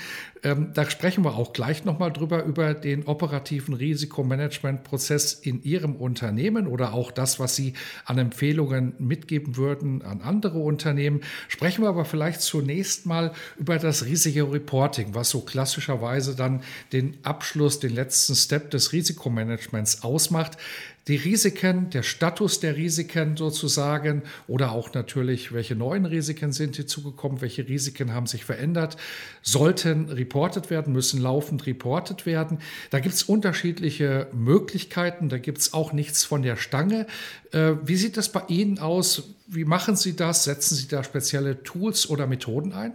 Ähm, 0.47 0.71
da 0.75 0.89
sprechen 0.89 1.25
wir 1.25 1.35
auch 1.35 1.53
gleich 1.53 1.85
nochmal 1.85 2.13
drüber, 2.13 2.45
über 2.45 2.73
den 2.73 3.03
operativen 3.07 3.75
Risikomanagementprozess 3.75 5.33
in 5.33 5.65
Ihrem 5.65 5.97
Unternehmen 5.97 6.69
oder 6.69 6.95
auch 6.95 7.11
das, 7.11 7.41
was 7.41 7.57
Sie 7.57 7.73
an 8.05 8.17
Empfehlungen 8.19 8.95
mitgeben 9.01 9.57
würden 9.57 10.03
an 10.03 10.21
andere 10.21 10.61
Unternehmen. 10.61 11.23
Sprechen 11.49 11.83
wir 11.83 11.89
aber 11.89 12.05
vielleicht 12.05 12.43
zunächst 12.43 13.07
mal 13.07 13.33
über 13.59 13.81
das 13.81 14.05
Risikoreporting, 14.05 15.17
was 15.17 15.31
so 15.31 15.41
klassischerweise 15.41 16.37
dann 16.37 16.63
den 16.93 17.19
Abschluss, 17.25 17.81
den 17.81 17.93
letzten 17.93 18.37
Step 18.37 18.71
des 18.71 18.93
Risikomanagements 18.93 20.05
ausmacht 20.05 20.59
die 21.09 21.17
Risiken, 21.17 21.89
der 21.91 22.03
Status 22.03 22.59
der 22.59 22.77
Risiken 22.77 23.37
sozusagen 23.37 24.23
oder 24.49 24.73
auch 24.73 24.93
natürlich, 24.93 25.53
welche 25.53 25.77
neuen 25.77 26.05
Risiken 26.05 26.53
sind 26.53 26.75
hinzugekommen, 26.75 27.41
welche 27.41 27.69
Risiken 27.69 28.13
haben 28.13 28.27
sich 28.27 28.45
verändert, 28.45 28.97
sollten 29.41 30.09
reportet 30.09 30.69
werden, 30.69 30.93
müssen 30.93 31.23
laufend 31.23 31.67
reportet 31.67 32.27
werden. 32.27 32.59
Da 32.91 32.99
gibt 32.99 33.15
es 33.15 33.23
unterschiedliche 33.23 34.27
Möglichkeiten, 34.33 35.29
da 35.29 35.39
gibt 35.39 35.59
es 35.59 35.73
auch 35.73 35.93
nichts 35.93 36.25
von 36.25 36.43
der 36.43 36.57
Stange. 36.57 37.07
Äh, 37.53 37.75
wie 37.85 37.97
sieht 37.97 38.17
das 38.17 38.33
bei 38.33 38.43
Ihnen 38.49 38.81
aus? 38.81 39.35
Wie 39.47 39.65
machen 39.65 39.95
Sie 39.95 40.17
das? 40.17 40.43
Setzen 40.43 40.75
Sie 40.75 40.89
da 40.89 41.05
spezielle 41.05 41.63
Tools 41.63 42.11
oder 42.11 42.27
Methoden 42.27 42.73
ein? 42.73 42.95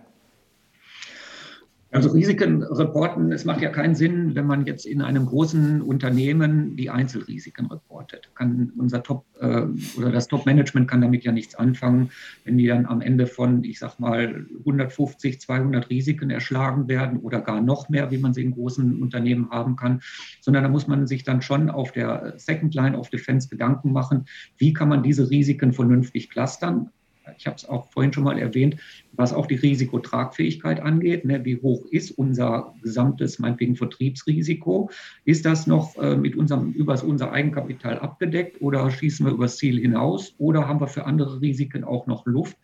Also 1.94 2.10
Risiken 2.12 2.64
reporten, 2.64 3.34
es 3.34 3.44
macht 3.44 3.62
ja 3.62 3.70
keinen 3.70 3.96
Sinn, 3.96 4.34
wenn 4.34 4.46
man 4.46 4.66
jetzt 4.66 4.86
in 4.86 5.02
einem 5.02 5.26
großen 5.26 5.82
Unternehmen 5.82 6.78
die 6.78 6.90
Einzelrisiken 6.90 7.66
reportet. 7.66 8.32
Kann 8.34 8.72
unser 8.78 9.04
Top 9.04 9.26
äh, 9.42 9.64
oder 9.98 10.10
das 10.10 10.30
Top-Management 10.30 10.90
kann 10.90 11.02
damit 11.02 11.26
ja 11.26 11.34
nichts 11.34 11.54
anfangen, 11.56 12.10
wenn 12.46 12.58
die 12.58 12.68
dann 12.68 12.86
am 12.86 13.02
Ende 13.02 13.28
von, 13.28 13.66
ich 13.66 13.80
sag 13.80 14.00
mal, 14.00 14.46
150, 14.60 15.42
200 15.42 15.90
Risiken 15.90 16.30
erschlagen 16.30 16.88
werden 16.88 17.20
oder 17.20 17.42
gar 17.42 17.60
noch 17.60 17.90
mehr, 17.90 18.10
wie 18.10 18.20
man 18.20 18.34
sie 18.34 18.44
in 18.44 18.54
großen 18.54 19.02
Unternehmen 19.02 19.50
haben 19.50 19.76
kann, 19.76 20.00
sondern 20.40 20.64
da 20.64 20.70
muss 20.70 20.88
man 20.88 21.08
sich 21.08 21.26
dann 21.26 21.42
schon 21.42 21.70
auf 21.70 21.92
der 21.92 22.36
Second 22.38 22.74
Line 22.74 22.98
of 22.98 23.10
Defense 23.10 23.50
Gedanken 23.50 23.92
machen, 23.92 24.28
wie 24.58 24.72
kann 24.72 24.88
man 24.88 25.04
diese 25.04 25.30
Risiken 25.30 25.74
vernünftig 25.74 26.30
clustern, 26.30 26.90
ich 27.38 27.46
habe 27.46 27.56
es 27.56 27.68
auch 27.68 27.90
vorhin 27.92 28.14
schon 28.14 28.24
mal 28.24 28.38
erwähnt, 28.38 28.78
was 29.14 29.34
auch 29.34 29.46
die 29.46 29.56
Risikotragfähigkeit 29.56 30.80
angeht. 30.80 31.26
Ne, 31.26 31.44
wie 31.46 31.58
hoch 31.58 31.86
ist 31.92 32.12
unser 32.12 32.74
gesamtes, 32.82 33.40
meinetwegen 33.40 33.76
Vertriebsrisiko? 33.76 34.90
Ist 35.26 35.46
das 35.46 35.68
noch 35.68 35.98
äh, 35.98 36.16
mit 36.16 36.36
unserem, 36.36 36.72
über 36.72 37.02
unser 37.04 37.32
Eigenkapital 37.32 38.00
abgedeckt 38.00 38.62
oder 38.62 38.90
schießen 38.90 39.26
wir 39.26 39.34
übers 39.34 39.58
Ziel 39.58 39.80
hinaus 39.80 40.34
oder 40.38 40.68
haben 40.68 40.80
wir 40.80 40.88
für 40.88 41.06
andere 41.06 41.42
Risiken 41.42 41.84
auch 41.84 42.08
noch 42.08 42.26
Luft? 42.26 42.58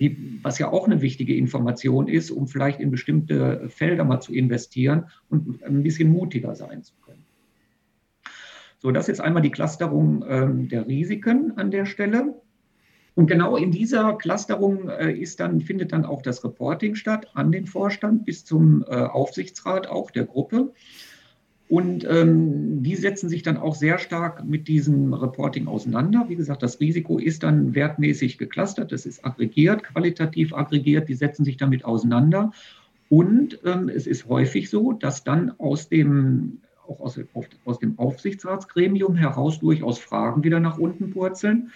Die, 0.00 0.40
was 0.42 0.58
ja 0.58 0.70
auch 0.70 0.86
eine 0.86 1.00
wichtige 1.00 1.36
Information 1.36 2.08
ist, 2.08 2.30
um 2.30 2.48
vielleicht 2.48 2.80
in 2.80 2.90
bestimmte 2.90 3.68
Felder 3.68 4.04
mal 4.04 4.20
zu 4.20 4.34
investieren 4.34 5.06
und 5.28 5.62
ein 5.62 5.82
bisschen 5.82 6.10
mutiger 6.10 6.54
sein 6.54 6.82
zu 6.82 6.94
können. 7.04 7.24
So, 8.78 8.90
das 8.90 9.04
ist 9.04 9.08
jetzt 9.08 9.20
einmal 9.20 9.42
die 9.42 9.52
Clusterung 9.52 10.24
ähm, 10.28 10.68
der 10.68 10.88
Risiken 10.88 11.52
an 11.56 11.70
der 11.70 11.86
Stelle. 11.86 12.34
Und 13.14 13.26
genau 13.26 13.56
in 13.56 13.70
dieser 13.70 14.14
Clusterung 14.14 14.88
äh, 14.88 15.12
ist 15.12 15.40
dann, 15.40 15.60
findet 15.60 15.92
dann 15.92 16.04
auch 16.04 16.22
das 16.22 16.42
Reporting 16.44 16.94
statt 16.94 17.28
an 17.34 17.52
den 17.52 17.66
Vorstand 17.66 18.24
bis 18.24 18.44
zum 18.44 18.84
äh, 18.88 18.94
Aufsichtsrat 18.94 19.86
auch 19.86 20.10
der 20.10 20.24
Gruppe. 20.24 20.72
Und 21.68 22.06
ähm, 22.08 22.82
die 22.82 22.96
setzen 22.96 23.28
sich 23.30 23.42
dann 23.42 23.56
auch 23.56 23.74
sehr 23.74 23.98
stark 23.98 24.44
mit 24.44 24.68
diesem 24.68 25.14
Reporting 25.14 25.68
auseinander. 25.68 26.26
Wie 26.28 26.36
gesagt, 26.36 26.62
das 26.62 26.80
Risiko 26.80 27.18
ist 27.18 27.42
dann 27.42 27.74
wertmäßig 27.74 28.36
geclustert, 28.36 28.92
das 28.92 29.06
ist 29.06 29.24
aggregiert, 29.24 29.82
qualitativ 29.82 30.52
aggregiert, 30.52 31.08
die 31.08 31.14
setzen 31.14 31.44
sich 31.44 31.56
damit 31.56 31.84
auseinander. 31.84 32.52
Und 33.08 33.58
ähm, 33.64 33.88
es 33.88 34.06
ist 34.06 34.26
häufig 34.26 34.68
so, 34.68 34.92
dass 34.92 35.24
dann 35.24 35.52
aus 35.58 35.88
dem, 35.88 36.58
auch 36.86 37.00
aus, 37.00 37.18
aus 37.64 37.78
dem 37.78 37.98
Aufsichtsratsgremium 37.98 39.16
heraus 39.16 39.58
durchaus 39.60 39.98
Fragen 39.98 40.44
wieder 40.44 40.60
nach 40.60 40.78
unten 40.78 41.10
purzeln 41.10 41.70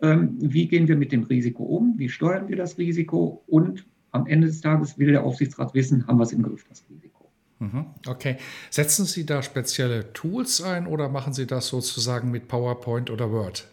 wie 0.00 0.66
gehen 0.68 0.88
wir 0.88 0.96
mit 0.96 1.12
dem 1.12 1.24
Risiko 1.24 1.62
um, 1.64 1.94
wie 1.98 2.08
steuern 2.08 2.48
wir 2.48 2.56
das 2.56 2.78
Risiko 2.78 3.42
und 3.46 3.84
am 4.12 4.26
Ende 4.26 4.46
des 4.46 4.60
Tages 4.60 4.98
will 4.98 5.12
der 5.12 5.24
Aufsichtsrat 5.24 5.74
wissen, 5.74 6.06
haben 6.06 6.18
wir 6.18 6.24
es 6.24 6.32
im 6.32 6.42
Griff, 6.42 6.64
das 6.68 6.84
Risiko. 6.90 7.30
Mhm, 7.60 7.86
okay. 8.06 8.36
Setzen 8.70 9.04
Sie 9.04 9.26
da 9.26 9.42
spezielle 9.42 10.12
Tools 10.12 10.62
ein 10.62 10.86
oder 10.86 11.08
machen 11.08 11.32
Sie 11.32 11.46
das 11.46 11.68
sozusagen 11.68 12.30
mit 12.30 12.48
PowerPoint 12.48 13.10
oder 13.10 13.30
Word? 13.30 13.68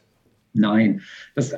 Nein, 0.53 1.01
das, 1.35 1.55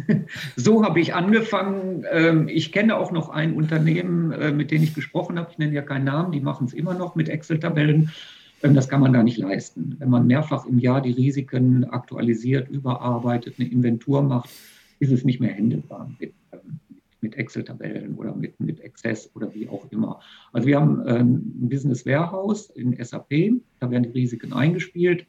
so 0.56 0.84
habe 0.84 1.00
ich 1.00 1.14
angefangen. 1.14 2.04
Ähm, 2.10 2.48
ich 2.48 2.72
kenne 2.72 2.96
auch 2.96 3.12
noch 3.12 3.28
ein 3.28 3.54
Unternehmen, 3.54 4.32
äh, 4.32 4.50
mit 4.52 4.70
dem 4.70 4.82
ich 4.82 4.94
gesprochen 4.94 5.38
habe. 5.38 5.50
Ich 5.52 5.58
nenne 5.58 5.74
ja 5.74 5.82
keinen 5.82 6.04
Namen, 6.04 6.32
die 6.32 6.40
machen 6.40 6.66
es 6.66 6.72
immer 6.72 6.94
noch 6.94 7.14
mit 7.14 7.28
Excel-Tabellen. 7.28 8.10
Das 8.74 8.88
kann 8.88 9.00
man 9.00 9.12
da 9.12 9.22
nicht 9.22 9.38
leisten. 9.38 9.96
Wenn 9.98 10.10
man 10.10 10.26
mehrfach 10.26 10.66
im 10.66 10.78
Jahr 10.78 11.00
die 11.00 11.12
Risiken 11.12 11.84
aktualisiert, 11.84 12.68
überarbeitet, 12.68 13.54
eine 13.58 13.68
Inventur 13.68 14.22
macht, 14.22 14.50
ist 14.98 15.12
es 15.12 15.24
nicht 15.24 15.40
mehr 15.40 15.52
händelbar 15.52 16.10
mit, 16.18 16.32
ähm, 16.52 16.80
mit 17.20 17.36
Excel-Tabellen 17.36 18.14
oder 18.14 18.34
mit, 18.34 18.58
mit 18.60 18.82
Access 18.84 19.30
oder 19.34 19.52
wie 19.54 19.68
auch 19.68 19.90
immer. 19.90 20.20
Also 20.52 20.66
wir 20.66 20.80
haben 20.80 21.02
ähm, 21.06 21.52
ein 21.62 21.68
Business 21.68 22.06
Warehouse 22.06 22.70
in 22.70 22.96
SAP, 23.02 23.60
da 23.80 23.90
werden 23.90 24.04
die 24.04 24.20
Risiken 24.20 24.52
eingespielt. 24.52 25.26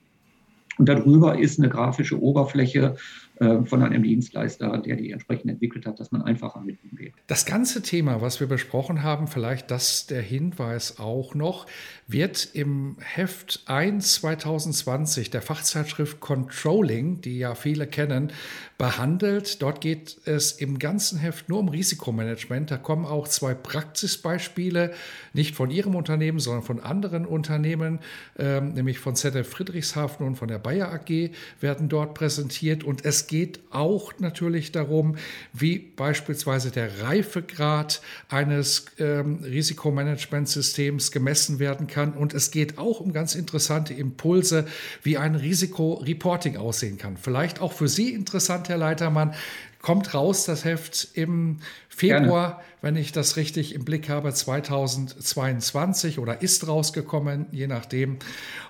Und 0.78 0.88
darüber 0.88 1.40
ist 1.40 1.60
eine 1.60 1.70
grafische 1.70 2.22
Oberfläche 2.22 2.96
äh, 2.96 3.27
von 3.40 3.84
einem 3.84 4.04
Dienstleister, 4.04 4.78
der 4.80 4.96
die 4.96 5.12
entsprechend 5.12 5.52
entwickelt 5.52 5.86
hat, 5.86 6.00
dass 6.00 6.12
man 6.12 6.22
einfacher 6.22 6.62
mit 6.62 6.80
umgeht. 6.84 7.14
Das 7.28 7.46
ganze 7.46 7.82
Thema, 7.82 8.22
was 8.22 8.40
wir 8.40 8.48
besprochen 8.48 9.04
haben, 9.04 9.28
vielleicht 9.28 9.72
das 9.72 10.08
der 10.08 10.22
Hinweis 10.22 11.00
auch 11.00 11.36
noch, 11.36 11.68
wird 12.08 12.50
im 12.54 12.98
Heft 13.00 13.64
1 13.66 14.14
2020 14.14 15.30
der 15.30 15.42
Fachzeitschrift 15.42 16.20
Controlling, 16.20 17.22
die 17.22 17.38
ja 17.38 17.56
viele 17.56 17.88
kennen, 17.88 18.32
behandelt. 18.78 19.62
Dort 19.62 19.82
geht 19.82 20.18
es 20.26 20.52
im 20.54 20.80
ganzen 20.80 21.20
Heft 21.20 21.50
nur 21.50 21.60
um 21.60 21.70
Risikomanagement. 21.70 22.72
Da 22.72 22.78
kommen 22.78 23.06
auch 23.06 23.28
zwei 23.28 23.54
Praxisbeispiele, 23.54 24.94
nicht 25.34 25.56
von 25.56 25.72
Ihrem 25.72 25.96
Unternehmen, 25.96 26.40
sondern 26.40 26.64
von 26.64 26.80
anderen 26.80 27.26
Unternehmen, 27.26 28.00
ähm, 28.38 28.74
nämlich 28.74 29.00
von 29.00 29.16
ZF 29.16 29.48
Friedrichshafen 29.48 30.26
und 30.26 30.36
von 30.36 30.48
der 30.48 30.60
Bayer 30.60 30.92
AG, 30.92 31.32
werden 31.60 31.90
dort 31.90 32.14
präsentiert. 32.14 32.84
Und 32.84 33.06
es 33.06 33.27
geht 33.28 33.60
auch 33.70 34.14
natürlich 34.20 34.72
darum, 34.72 35.18
wie 35.54 35.78
beispielsweise 35.80 36.72
der 36.72 37.02
Reifegrad 37.02 38.02
eines 38.30 38.86
ähm, 39.00 39.44
Risikomanagementsystems 39.44 41.12
gemessen 41.12 41.60
werden 41.60 41.88
kann. 41.88 42.14
Und 42.14 42.34
es 42.34 42.52
geht 42.52 42.78
auch 42.78 43.00
um 43.00 43.14
ganz 43.14 43.36
interessante 43.36 43.94
Impulse, 43.94 44.66
wie 45.04 45.18
ein 45.18 45.36
Risikoreporting 45.36 46.58
aussehen 46.58 46.98
kann. 46.98 47.18
Vielleicht 47.18 47.62
auch 47.62 47.74
für 47.74 47.88
Sie 47.88 48.14
interessant, 48.14 48.70
Herr 48.70 48.78
Leitermann 48.78 49.34
kommt 49.82 50.14
raus, 50.14 50.46
das 50.46 50.66
Heft 50.66 51.10
im 51.14 51.60
Februar, 51.98 52.50
Gerne. 52.50 52.64
wenn 52.82 52.96
ich 52.96 53.12
das 53.12 53.38
richtig 53.38 53.74
im 53.74 53.84
Blick 53.84 54.08
habe, 54.08 54.32
2022 54.32 56.20
oder 56.20 56.44
ist 56.44 56.68
rausgekommen, 56.68 57.48
je 57.52 57.66
nachdem. 57.66 58.20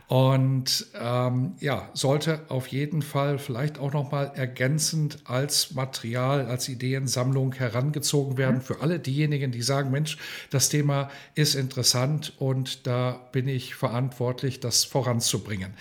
Und 0.08 0.86
ähm, 0.98 1.56
ja, 1.60 1.90
sollte 1.94 2.40
auf 2.48 2.68
jeden 2.68 3.02
Fall 3.02 3.38
vielleicht 3.38 3.78
auch 3.80 3.92
nochmal 3.92 4.32
ergänzend 4.36 5.20
als 5.26 5.74
Material, 5.74 6.46
als 6.46 6.70
Ideensammlung 6.70 7.52
herangezogen 7.52 8.38
werden 8.38 8.62
für 8.62 8.80
alle 8.80 9.00
diejenigen, 9.00 9.52
die 9.52 9.62
sagen, 9.62 9.92
Mensch, 9.92 10.18
das 10.50 10.70
Thema 10.70 11.10
ist 11.36 11.56
interessant 11.56 12.32
und 12.40 12.88
da 12.88 13.20
bin 13.34 13.50
ich 13.50 13.76
verantwortlich, 13.76 14.62
das 14.62 14.86
voranzubringen. 14.86 15.74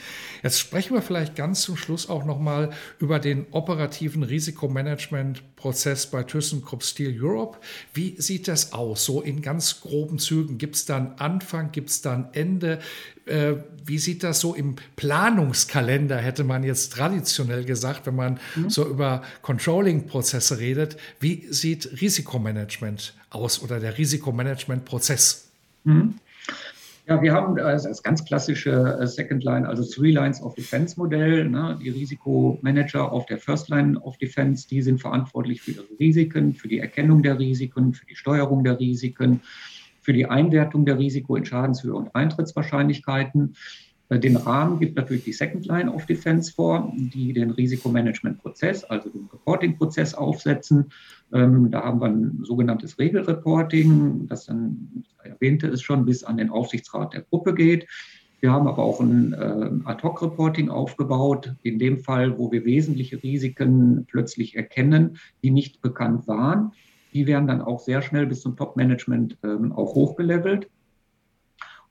Jetzt 0.42 0.58
sprechen 0.58 0.94
wir 0.94 1.02
vielleicht 1.02 1.36
ganz 1.36 1.60
zum 1.60 1.76
Schluss 1.76 2.08
auch 2.08 2.24
nochmal 2.24 2.70
über 2.98 3.20
den 3.20 3.46
operativen 3.52 4.24
Risikomanagementprozess 5.66 6.06
bei 6.06 6.22
ThyssenKrupp 6.22 6.82
Steel 6.82 7.16
Europe. 7.20 7.58
Wie 7.92 8.20
sieht 8.20 8.48
das 8.48 8.72
aus? 8.72 9.04
So 9.04 9.20
in 9.20 9.42
ganz 9.42 9.80
groben 9.80 10.18
Zügen. 10.18 10.58
Gibt 10.58 10.76
es 10.76 10.84
dann 10.84 11.14
Anfang, 11.18 11.72
gibt 11.72 11.90
es 11.90 12.02
dann 12.02 12.28
Ende? 12.32 12.78
Äh, 13.26 13.54
wie 13.84 13.98
sieht 13.98 14.22
das 14.22 14.40
so 14.40 14.54
im 14.54 14.76
Planungskalender, 14.96 16.18
hätte 16.18 16.44
man 16.44 16.62
jetzt 16.62 16.92
traditionell 16.92 17.64
gesagt, 17.64 18.06
wenn 18.06 18.16
man 18.16 18.40
mhm. 18.54 18.70
so 18.70 18.86
über 18.86 19.22
Controlling-Prozesse 19.42 20.58
redet. 20.58 20.96
Wie 21.20 21.46
sieht 21.50 22.00
Risikomanagement 22.00 23.14
aus 23.30 23.62
oder 23.62 23.80
der 23.80 23.98
Risikomanagement-Prozess? 23.98 25.48
Mhm. 25.84 26.14
Ja, 27.08 27.22
wir 27.22 27.32
haben 27.32 27.54
das 27.54 28.02
ganz 28.02 28.24
klassische 28.24 28.98
äh, 29.00 29.06
Second 29.06 29.44
Line, 29.44 29.68
also 29.68 29.84
Three 29.84 30.10
Lines 30.10 30.42
of 30.42 30.56
Defense 30.56 30.98
Modell. 30.98 31.48
Ne? 31.48 31.78
Die 31.80 31.90
Risikomanager 31.90 33.12
auf 33.12 33.26
der 33.26 33.38
First 33.38 33.68
Line 33.68 33.96
of 34.00 34.18
Defense, 34.18 34.66
die 34.66 34.82
sind 34.82 35.00
verantwortlich 35.00 35.62
für 35.62 35.70
ihre 35.70 35.86
Risiken, 36.00 36.54
für 36.54 36.66
die 36.66 36.80
Erkennung 36.80 37.22
der 37.22 37.38
Risiken, 37.38 37.94
für 37.94 38.06
die 38.06 38.16
Steuerung 38.16 38.64
der 38.64 38.80
Risiken, 38.80 39.40
für 40.02 40.12
die 40.12 40.26
Einwertung 40.26 40.84
der 40.84 40.98
Risiko 40.98 41.36
in 41.36 41.44
Schadenshöhe 41.44 41.94
und 41.94 42.12
Eintrittswahrscheinlichkeiten. 42.16 43.54
Äh, 44.08 44.18
den 44.18 44.36
Rahmen 44.36 44.80
gibt 44.80 44.96
natürlich 44.96 45.22
die 45.22 45.32
Second 45.32 45.64
Line 45.66 45.92
of 45.92 46.06
Defense 46.06 46.52
vor, 46.52 46.92
die 46.96 47.32
den 47.32 47.52
Risikomanagement-Prozess, 47.52 48.82
also 48.82 49.10
den 49.10 49.28
Reporting-Prozess 49.32 50.14
aufsetzen. 50.14 50.86
Ähm, 51.32 51.70
da 51.70 51.82
haben 51.82 52.00
wir 52.00 52.06
ein 52.06 52.40
sogenanntes 52.44 52.98
Regelreporting, 52.98 54.26
das 54.28 54.46
dann, 54.46 55.04
ich 55.22 55.30
erwähnte 55.30 55.68
es 55.68 55.82
schon, 55.82 56.04
bis 56.04 56.24
an 56.24 56.36
den 56.36 56.50
Aufsichtsrat 56.50 57.14
der 57.14 57.22
Gruppe 57.22 57.54
geht. 57.54 57.86
Wir 58.40 58.52
haben 58.52 58.68
aber 58.68 58.82
auch 58.82 59.00
ein 59.00 59.32
äh, 59.32 59.70
Ad-Hoc-Reporting 59.84 60.68
aufgebaut, 60.68 61.54
in 61.62 61.78
dem 61.78 61.98
Fall, 61.98 62.38
wo 62.38 62.52
wir 62.52 62.64
wesentliche 62.64 63.22
Risiken 63.22 64.06
plötzlich 64.08 64.54
erkennen, 64.54 65.18
die 65.42 65.50
nicht 65.50 65.80
bekannt 65.80 66.28
waren 66.28 66.72
die 67.16 67.26
werden 67.26 67.46
dann 67.46 67.62
auch 67.62 67.80
sehr 67.80 68.02
schnell 68.02 68.26
bis 68.26 68.42
zum 68.42 68.56
Top-Management 68.56 69.38
ähm, 69.42 69.72
auch 69.72 69.94
hochgelevelt. 69.94 70.68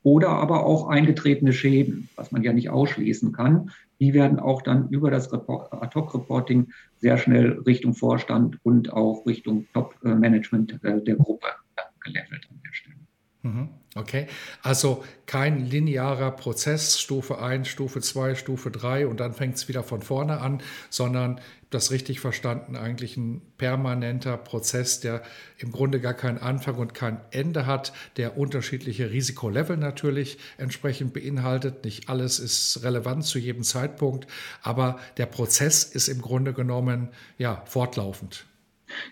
Oder 0.03 0.29
aber 0.29 0.67
auch 0.67 0.87
eingetretene 0.87 1.51
Schäden, 1.51 2.09
was 2.15 2.31
man 2.31 2.43
ja 2.43 2.53
nicht 2.53 2.69
ausschließen 2.69 3.31
kann, 3.31 3.71
die 3.99 4.13
werden 4.13 4.39
auch 4.39 4.61
dann 4.61 4.89
über 4.89 5.11
das 5.11 5.31
Ad-Hoc-Reporting 5.31 6.71
sehr 6.97 7.17
schnell 7.17 7.59
Richtung 7.65 7.93
Vorstand 7.93 8.57
und 8.63 8.91
auch 8.93 9.25
Richtung 9.25 9.67
Top-Management 9.73 10.83
äh, 10.83 11.01
der 11.01 11.15
Gruppe 11.15 11.47
gelevelt 12.03 12.47
an 12.49 12.61
der 12.65 12.73
Stelle. 12.73 12.95
Mhm. 13.41 13.69
Okay, 13.97 14.27
also 14.61 15.05
kein 15.25 15.65
linearer 15.65 16.31
Prozess, 16.31 16.99
Stufe 16.99 17.39
1, 17.39 17.67
Stufe 17.67 18.01
2, 18.01 18.35
Stufe 18.35 18.69
3 18.69 19.07
und 19.07 19.21
dann 19.21 19.33
fängt 19.33 19.55
es 19.55 19.69
wieder 19.69 19.83
von 19.83 20.01
vorne 20.01 20.41
an, 20.41 20.61
sondern 20.89 21.39
das 21.75 21.91
richtig 21.91 22.19
verstanden, 22.19 22.75
eigentlich 22.75 23.17
ein 23.17 23.41
permanenter 23.57 24.37
Prozess, 24.37 24.99
der 24.99 25.21
im 25.59 25.71
Grunde 25.71 25.99
gar 25.99 26.13
keinen 26.13 26.39
Anfang 26.39 26.75
und 26.75 26.93
kein 26.93 27.19
Ende 27.31 27.65
hat, 27.65 27.93
der 28.17 28.37
unterschiedliche 28.37 29.11
Risikolevel 29.11 29.77
natürlich 29.77 30.37
entsprechend 30.57 31.13
beinhaltet. 31.13 31.85
Nicht 31.85 32.09
alles 32.09 32.39
ist 32.39 32.83
relevant 32.83 33.25
zu 33.25 33.37
jedem 33.37 33.63
Zeitpunkt, 33.63 34.27
aber 34.63 34.97
der 35.17 35.27
Prozess 35.27 35.83
ist 35.83 36.07
im 36.07 36.21
Grunde 36.21 36.53
genommen 36.53 37.09
ja 37.37 37.61
fortlaufend. 37.65 38.45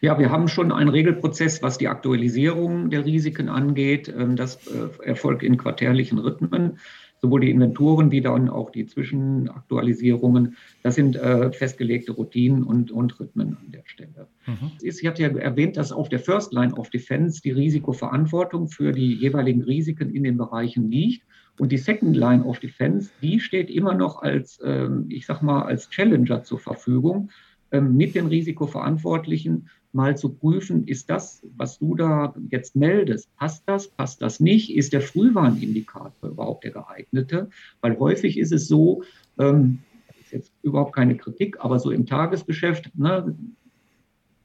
Ja, 0.02 0.17
wir 0.19 0.30
haben 0.30 0.47
schon 0.47 0.71
einen 0.71 0.89
Regelprozess, 0.89 1.62
was 1.62 1.78
die 1.78 1.88
Aktualisierung 1.88 2.89
der 2.89 3.06
Risiken 3.06 3.49
angeht. 3.49 4.08
Ähm, 4.08 4.36
das 4.36 4.67
äh, 4.67 5.04
erfolgt 5.04 5.43
in 5.43 5.58
quartärlichen 5.58 6.19
Rhythmen. 6.19 6.80
Sowohl 7.24 7.40
die 7.40 7.52
Inventuren 7.52 8.12
wie 8.12 8.20
dann 8.20 8.50
auch 8.50 8.70
die 8.70 8.86
Zwischenaktualisierungen. 8.86 10.58
Das 10.82 10.96
sind 10.96 11.16
äh, 11.16 11.54
festgelegte 11.54 12.12
Routinen 12.12 12.64
und, 12.64 12.92
und 12.92 13.18
Rhythmen 13.18 13.56
an 13.56 13.72
der 13.72 13.84
Stelle. 13.86 14.28
Mhm. 14.46 14.72
Ich 14.82 15.08
hatte 15.08 15.22
ja 15.22 15.30
erwähnt, 15.30 15.78
dass 15.78 15.94
auf 15.94 16.10
der 16.10 16.20
First 16.20 16.52
Line 16.52 16.74
of 16.74 16.90
Defense 16.90 17.42
die 17.42 17.52
Risikoverantwortung 17.52 18.68
für 18.68 18.92
die 18.92 19.14
jeweiligen 19.14 19.64
Risiken 19.64 20.14
in 20.14 20.26
den 20.26 20.36
Bereichen 20.36 20.92
liegt. 20.92 21.26
Und 21.58 21.72
die 21.72 21.78
Second 21.78 22.18
Line 22.18 22.44
of 22.44 22.60
Defense, 22.60 23.10
die 23.22 23.40
steht 23.40 23.70
immer 23.70 23.94
noch 23.94 24.22
als, 24.22 24.60
ähm, 24.62 25.06
ich 25.08 25.26
sag 25.26 25.42
mal, 25.42 25.62
als 25.62 25.90
Challenger 25.90 26.44
zur 26.44 26.60
Verfügung 26.60 27.30
ähm, 27.72 27.96
mit 27.96 28.16
den 28.16 28.28
Risikoverantwortlichen 28.28 29.70
mal 29.93 30.17
zu 30.17 30.29
prüfen, 30.29 30.88
ist 30.88 31.10
das, 31.10 31.41
was 31.56 31.79
du 31.79 31.95
da 31.95 32.34
jetzt 32.49 32.75
meldest, 32.75 33.34
passt 33.38 33.63
das, 33.67 33.88
passt 33.88 34.21
das 34.21 34.39
nicht? 34.39 34.75
Ist 34.75 34.93
der 34.93 35.01
Frühwarnindikator 35.01 36.29
überhaupt 36.29 36.63
der 36.63 36.71
geeignete? 36.71 37.49
Weil 37.82 37.97
häufig 37.99 38.38
ist 38.38 38.51
es 38.51 38.67
so, 38.67 39.03
ähm, 39.38 39.79
ist 40.19 40.32
jetzt 40.32 40.51
überhaupt 40.63 40.95
keine 40.95 41.15
Kritik, 41.15 41.58
aber 41.60 41.79
so 41.79 41.91
im 41.91 42.06
Tagesgeschäft, 42.06 42.97
ne, 42.97 43.36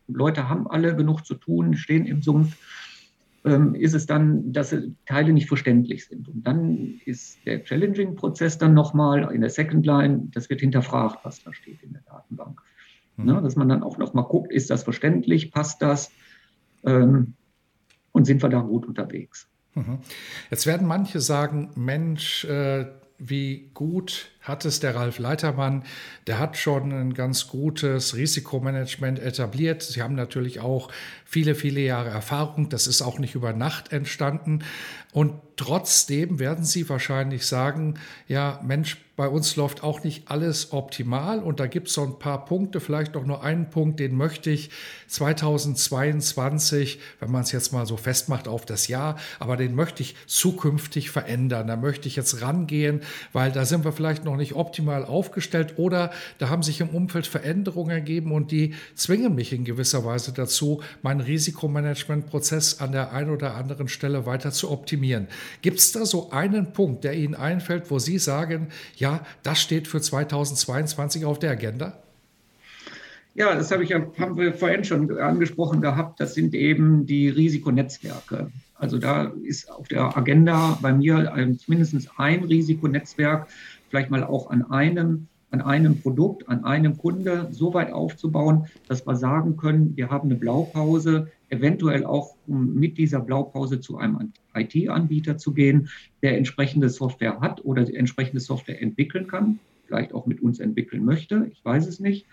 Leute 0.08 0.48
haben 0.48 0.66
alle 0.66 0.96
genug 0.96 1.24
zu 1.24 1.34
tun, 1.34 1.76
stehen 1.76 2.06
im 2.06 2.22
Sumpf, 2.22 2.56
ähm, 3.44 3.74
ist 3.74 3.94
es 3.94 4.06
dann, 4.06 4.52
dass 4.52 4.74
Teile 5.06 5.32
nicht 5.32 5.48
verständlich 5.48 6.06
sind. 6.06 6.28
Und 6.28 6.46
dann 6.46 7.00
ist 7.04 7.38
der 7.46 7.64
Challenging-Prozess 7.64 8.58
dann 8.58 8.74
nochmal 8.74 9.32
in 9.34 9.40
der 9.40 9.50
Second 9.50 9.86
Line, 9.86 10.28
das 10.32 10.50
wird 10.50 10.60
hinterfragt, 10.60 11.24
was 11.24 11.42
da 11.42 11.52
steht 11.52 11.82
in 11.82 11.92
der 11.92 12.02
Datenbank. 12.02 12.60
Ne, 13.18 13.34
mhm. 13.34 13.42
dass 13.42 13.56
man 13.56 13.68
dann 13.68 13.82
auch 13.82 13.98
noch 13.98 14.14
mal 14.14 14.22
guckt, 14.22 14.52
ist 14.52 14.70
das 14.70 14.84
verständlich, 14.84 15.50
passt 15.50 15.82
das 15.82 16.12
ähm, 16.84 17.34
und 18.12 18.26
sind 18.26 18.42
wir 18.42 18.48
da 18.48 18.60
gut 18.60 18.86
unterwegs. 18.86 19.48
Mhm. 19.74 19.98
Jetzt 20.50 20.66
werden 20.66 20.86
manche 20.86 21.20
sagen, 21.20 21.70
Mensch, 21.74 22.44
äh, 22.44 22.86
wie 23.18 23.70
gut 23.74 24.30
hat 24.48 24.64
es 24.64 24.80
der 24.80 24.96
Ralf 24.96 25.18
Leitermann. 25.18 25.84
Der 26.26 26.38
hat 26.38 26.56
schon 26.56 26.90
ein 26.92 27.14
ganz 27.14 27.46
gutes 27.46 28.16
Risikomanagement 28.16 29.18
etabliert. 29.18 29.82
Sie 29.82 30.02
haben 30.02 30.14
natürlich 30.14 30.60
auch 30.60 30.90
viele, 31.24 31.54
viele 31.54 31.80
Jahre 31.80 32.08
Erfahrung. 32.08 32.68
Das 32.70 32.86
ist 32.86 33.02
auch 33.02 33.18
nicht 33.18 33.34
über 33.34 33.52
Nacht 33.52 33.92
entstanden. 33.92 34.64
Und 35.12 35.34
trotzdem 35.56 36.38
werden 36.38 36.64
Sie 36.64 36.88
wahrscheinlich 36.88 37.46
sagen, 37.46 37.94
ja, 38.26 38.60
Mensch, 38.64 38.98
bei 39.18 39.26
uns 39.26 39.56
läuft 39.56 39.82
auch 39.82 40.04
nicht 40.04 40.30
alles 40.30 40.72
optimal 40.72 41.40
und 41.40 41.58
da 41.58 41.66
gibt 41.66 41.88
es 41.88 41.94
so 41.94 42.04
ein 42.04 42.20
paar 42.20 42.44
Punkte, 42.44 42.78
vielleicht 42.78 43.16
auch 43.16 43.24
nur 43.24 43.42
einen 43.42 43.68
Punkt, 43.68 43.98
den 43.98 44.16
möchte 44.16 44.48
ich 44.48 44.70
2022, 45.08 47.00
wenn 47.18 47.32
man 47.32 47.42
es 47.42 47.50
jetzt 47.50 47.72
mal 47.72 47.84
so 47.84 47.96
festmacht 47.96 48.46
auf 48.46 48.64
das 48.64 48.86
Jahr, 48.86 49.18
aber 49.40 49.56
den 49.56 49.74
möchte 49.74 50.04
ich 50.04 50.14
zukünftig 50.28 51.10
verändern. 51.10 51.66
Da 51.66 51.74
möchte 51.74 52.06
ich 52.06 52.14
jetzt 52.14 52.42
rangehen, 52.42 53.00
weil 53.32 53.50
da 53.50 53.64
sind 53.64 53.84
wir 53.84 53.90
vielleicht 53.90 54.24
noch 54.24 54.36
nicht 54.38 54.54
optimal 54.54 55.04
aufgestellt 55.04 55.74
oder 55.76 56.10
da 56.38 56.48
haben 56.48 56.62
sich 56.62 56.80
im 56.80 56.88
Umfeld 56.88 57.26
Veränderungen 57.26 57.90
ergeben 57.90 58.32
und 58.32 58.50
die 58.50 58.74
zwingen 58.94 59.34
mich 59.34 59.52
in 59.52 59.64
gewisser 59.64 60.04
Weise 60.04 60.32
dazu, 60.32 60.80
meinen 61.02 61.20
Risikomanagementprozess 61.20 62.80
an 62.80 62.92
der 62.92 63.12
einen 63.12 63.30
oder 63.30 63.54
anderen 63.54 63.88
Stelle 63.88 64.24
weiter 64.24 64.50
zu 64.50 64.70
optimieren. 64.70 65.28
Gibt 65.60 65.78
es 65.78 65.92
da 65.92 66.06
so 66.06 66.30
einen 66.30 66.72
Punkt, 66.72 67.04
der 67.04 67.14
Ihnen 67.14 67.34
einfällt, 67.34 67.90
wo 67.90 67.98
Sie 67.98 68.18
sagen, 68.18 68.68
ja, 68.96 69.20
das 69.42 69.60
steht 69.60 69.86
für 69.86 70.00
2022 70.00 71.24
auf 71.24 71.38
der 71.38 71.50
Agenda? 71.50 71.98
Ja, 73.34 73.54
das 73.54 73.70
habe 73.70 73.84
ich 73.84 73.90
ja, 73.90 74.04
haben 74.18 74.36
wir 74.36 74.52
vorhin 74.52 74.82
schon 74.82 75.16
angesprochen 75.18 75.80
gehabt. 75.80 76.18
Das 76.18 76.34
sind 76.34 76.54
eben 76.54 77.06
die 77.06 77.28
Risikonetzwerke. 77.28 78.50
Also 78.74 78.98
da 78.98 79.32
ist 79.44 79.70
auf 79.70 79.88
der 79.88 80.16
Agenda 80.16 80.78
bei 80.80 80.92
mir 80.92 81.56
mindestens 81.66 82.08
ein 82.16 82.44
Risikonetzwerk, 82.44 83.48
vielleicht 83.88 84.10
mal 84.10 84.24
auch 84.24 84.50
an 84.50 84.70
einem, 84.70 85.28
an 85.50 85.60
einem 85.60 86.00
Produkt, 86.00 86.48
an 86.48 86.64
einem 86.64 86.98
Kunde 86.98 87.48
so 87.50 87.72
weit 87.74 87.92
aufzubauen, 87.92 88.66
dass 88.86 89.06
wir 89.06 89.16
sagen 89.16 89.56
können, 89.56 89.96
wir 89.96 90.10
haben 90.10 90.28
eine 90.28 90.38
Blaupause, 90.38 91.28
eventuell 91.48 92.04
auch 92.04 92.34
um 92.46 92.74
mit 92.74 92.98
dieser 92.98 93.20
Blaupause 93.20 93.80
zu 93.80 93.96
einem 93.96 94.32
IT-Anbieter 94.54 95.38
zu 95.38 95.52
gehen, 95.52 95.88
der 96.22 96.36
entsprechende 96.36 96.90
Software 96.90 97.40
hat 97.40 97.64
oder 97.64 97.84
die 97.84 97.96
entsprechende 97.96 98.40
Software 98.40 98.82
entwickeln 98.82 99.26
kann, 99.26 99.58
vielleicht 99.86 100.12
auch 100.12 100.26
mit 100.26 100.42
uns 100.42 100.60
entwickeln 100.60 101.04
möchte, 101.04 101.48
ich 101.50 101.64
weiß 101.64 101.86
es 101.86 102.00
nicht. 102.00 102.26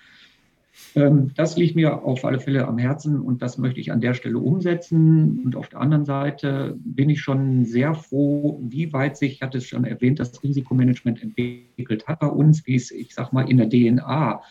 Ähm, 0.95 1.31
das 1.35 1.57
liegt 1.57 1.75
mir 1.75 2.03
auf 2.03 2.25
alle 2.25 2.39
Fälle 2.39 2.67
am 2.67 2.77
Herzen 2.77 3.19
und 3.19 3.41
das 3.41 3.57
möchte 3.57 3.79
ich 3.79 3.91
an 3.91 4.01
der 4.01 4.13
Stelle 4.13 4.39
umsetzen. 4.39 5.41
Und 5.43 5.55
auf 5.55 5.69
der 5.69 5.81
anderen 5.81 6.05
Seite 6.05 6.77
bin 6.77 7.09
ich 7.09 7.21
schon 7.21 7.65
sehr 7.65 7.93
froh, 7.93 8.59
wie 8.63 8.93
weit 8.93 9.17
sich, 9.17 9.33
ich 9.33 9.41
hatte 9.41 9.57
es 9.57 9.65
schon 9.65 9.85
erwähnt, 9.85 10.19
das 10.19 10.41
Risikomanagement 10.43 11.21
entwickelt 11.21 12.07
hat 12.07 12.19
bei 12.19 12.27
uns, 12.27 12.65
wie 12.65 12.75
es, 12.75 12.91
ich 12.91 13.13
sag 13.13 13.33
mal, 13.33 13.49
in 13.49 13.57
der 13.57 13.69
DNA 13.69 14.41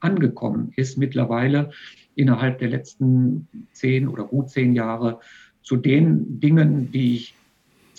angekommen 0.00 0.72
ist 0.76 0.98
mittlerweile. 0.98 1.70
innerhalb 2.14 2.58
der 2.58 2.68
letzten 2.68 3.48
zehn 3.72 4.06
oder 4.06 4.24
gut 4.24 4.50
zehn 4.50 4.74
Jahre 4.74 5.20
zu 5.62 5.76
den 5.76 6.40
Dingen, 6.40 6.92
die 6.92 7.14
ich 7.14 7.34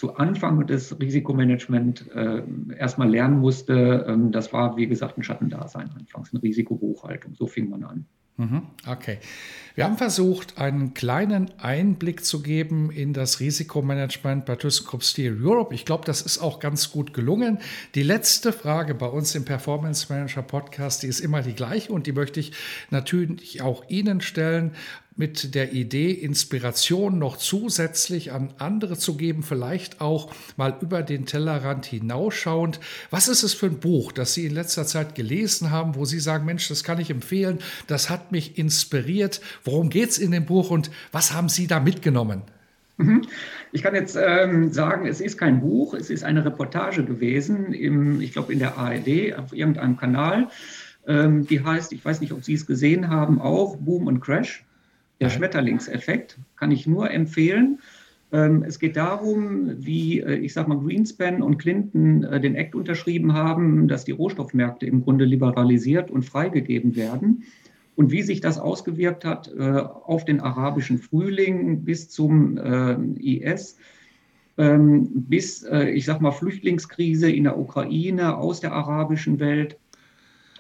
zu 0.04 0.18
Anfang 0.18 0.68
des 0.68 1.00
Risikomanagements 1.00 2.06
äh, 2.08 2.44
erstmal 2.78 3.10
lernen 3.10 3.40
musste. 3.40 4.06
Ähm, 4.06 4.34
das 4.34 4.52
war, 4.52 4.76
wie 4.76 4.86
gesagt, 4.86 5.18
ein 5.18 5.24
Schattendasein 5.24 5.90
anfangs, 5.98 6.34
eine 6.34 6.44
Risikobuchhaltung. 6.44 7.36
So 7.36 7.48
fing 7.48 7.70
man 7.70 7.86
an. 7.86 8.06
Mhm, 8.36 8.64
okay. 8.86 9.20
Wir 9.76 9.86
haben 9.86 9.98
versucht, 9.98 10.60
einen 10.60 10.94
kleinen 10.94 11.50
Einblick 11.58 12.24
zu 12.24 12.44
geben 12.44 12.92
in 12.92 13.12
das 13.12 13.40
Risikomanagement 13.40 14.46
bei 14.46 14.56
ThyssenKrupp 14.56 15.04
Steel 15.04 15.36
Europe. 15.44 15.74
Ich 15.74 15.84
glaube, 15.84 16.06
das 16.06 16.22
ist 16.22 16.38
auch 16.38 16.60
ganz 16.60 16.92
gut 16.92 17.12
gelungen. 17.16 17.58
Die 17.96 18.04
letzte 18.04 18.54
Frage 18.54 18.94
bei 18.94 19.08
uns 19.08 19.34
im 19.34 19.46
Performance 19.46 20.14
Manager 20.14 20.44
Podcast, 20.44 21.02
die 21.02 21.08
ist 21.08 21.22
immer 21.22 21.42
die 21.42 21.56
gleiche 21.56 21.92
und 21.92 22.06
die 22.06 22.12
möchte 22.12 22.40
ich 22.40 22.52
natürlich 22.92 23.64
auch 23.64 23.84
Ihnen 23.90 24.22
stellen 24.22 24.76
mit 25.16 25.54
der 25.54 25.74
Idee, 25.74 26.12
Inspiration 26.12 27.20
noch 27.20 27.38
zusätzlich 27.38 28.32
an 28.32 28.54
andere 28.58 28.98
zu 28.98 29.16
geben, 29.16 29.44
vielleicht 29.44 30.02
auch 30.02 30.34
mal 30.58 30.76
über 30.82 31.04
den 31.04 31.26
Tellerrand 31.26 31.86
hinausschauend. 31.86 32.80
Was 33.12 33.28
ist 33.28 33.44
es 33.44 33.54
für 33.54 33.68
ein 33.68 33.80
Buch, 33.80 34.12
das 34.12 34.34
Sie 34.34 34.46
in 34.46 34.54
letzter 34.54 34.86
Zeit 34.86 35.16
gelesen 35.16 35.72
haben, 35.72 35.96
wo 35.96 36.06
Sie 36.06 36.20
sagen, 36.20 36.46
Mensch, 36.46 36.68
das 36.68 36.84
kann 36.84 37.00
ich 37.00 37.10
empfehlen, 37.10 37.60
das 37.88 38.10
hat 38.10 38.32
mich 38.32 38.58
inspiriert. 38.58 39.42
Worum 39.64 39.90
geht 39.90 40.10
es 40.10 40.18
in 40.18 40.32
dem 40.32 40.46
Buch 40.46 40.70
und 40.72 40.92
was 41.12 41.34
haben 41.34 41.50
Sie 41.50 41.68
da 41.68 41.80
mitgenommen? 41.80 42.42
Mhm. 42.98 43.24
Ich 43.72 43.82
kann 43.82 43.96
jetzt 43.96 44.18
ähm, 44.22 44.72
sagen, 44.72 45.08
es 45.08 45.20
ist 45.20 45.38
kein 45.38 45.62
Buch, 45.62 45.94
es 45.94 46.10
ist 46.10 46.24
eine 46.24 46.46
Reportage 46.46 47.04
gewesen, 47.04 47.74
im, 47.74 48.22
ich 48.22 48.34
glaube 48.34 48.54
in 48.54 48.60
der 48.60 48.78
ARD, 48.78 49.36
auf 49.38 49.54
irgendeinem 49.54 49.98
Kanal. 49.98 50.50
Ähm, 51.08 51.48
die 51.48 51.64
heißt, 51.64 51.92
ich 51.94 52.04
weiß 52.04 52.22
nicht, 52.22 52.34
ob 52.34 52.44
Sie 52.44 52.54
es 52.54 52.66
gesehen 52.66 53.10
haben, 53.10 53.42
auch 53.42 53.78
Boom 53.78 54.08
und 54.08 54.20
Crash. 54.20 54.64
Der 55.20 55.30
Schmetterlingseffekt 55.30 56.38
kann 56.58 56.72
ich 56.72 56.86
nur 56.86 57.10
empfehlen. 57.10 57.80
Ähm, 58.34 58.64
es 58.68 58.78
geht 58.80 58.98
darum, 58.98 59.72
wie, 59.78 60.20
äh, 60.20 60.36
ich 60.36 60.54
sage 60.54 60.70
mal, 60.70 60.80
Greenspan 60.80 61.42
und 61.42 61.60
Clinton 61.60 62.24
äh, 62.24 62.42
den 62.42 62.56
Act 62.56 62.76
unterschrieben 62.76 63.34
haben, 63.34 63.88
dass 63.88 64.06
die 64.06 64.12
Rohstoffmärkte 64.12 64.86
im 64.86 65.04
Grunde 65.04 65.24
liberalisiert 65.24 66.12
und 66.12 66.24
freigegeben 66.24 66.96
werden 66.96 67.44
und 67.96 68.12
wie 68.12 68.22
sich 68.22 68.42
das 68.42 68.60
ausgewirkt 68.60 69.26
hat 69.26 69.52
äh, 69.54 69.62
auf 69.62 70.26
den 70.26 70.40
arabischen 70.40 70.98
Frühling 70.98 71.84
bis 71.84 72.10
zum 72.10 72.58
IS, 73.18 73.78
ähm, 74.58 75.10
bis, 75.14 75.64
ich 75.64 76.06
sage 76.06 76.22
mal, 76.22 76.32
Flüchtlingskrise 76.32 77.32
in 77.32 77.46
der 77.46 77.58
Ukraine 77.58 78.38
aus 78.38 78.60
der 78.60 78.74
arabischen 78.74 79.40
Welt, 79.40 79.78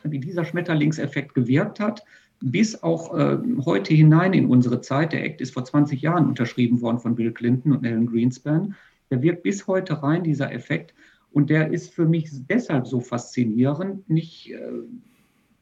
wie 0.04 0.20
dieser 0.20 0.46
Schmetterlingseffekt 0.46 1.34
gewirkt 1.34 1.80
hat 1.80 2.04
bis 2.44 2.84
auch 2.84 3.18
äh, 3.18 3.38
heute 3.64 3.94
hinein 3.94 4.34
in 4.34 4.48
unsere 4.48 4.82
Zeit. 4.82 5.14
Der 5.14 5.24
Act 5.24 5.40
ist 5.40 5.54
vor 5.54 5.64
20 5.64 6.02
Jahren 6.02 6.28
unterschrieben 6.28 6.82
worden 6.82 7.00
von 7.00 7.16
Bill 7.16 7.32
Clinton 7.32 7.72
und 7.72 7.86
Alan 7.86 8.06
Greenspan. 8.06 8.76
Der 9.10 9.22
wirkt 9.22 9.44
bis 9.44 9.66
heute 9.66 10.04
rein, 10.04 10.24
dieser 10.24 10.52
Effekt. 10.52 10.94
Und 11.32 11.50
der 11.50 11.72
ist 11.72 11.94
für 11.94 12.06
mich 12.06 12.30
deshalb 12.50 12.86
so 12.86 13.00
faszinierend, 13.00 14.10
nicht 14.10 14.52
äh, 14.52 14.60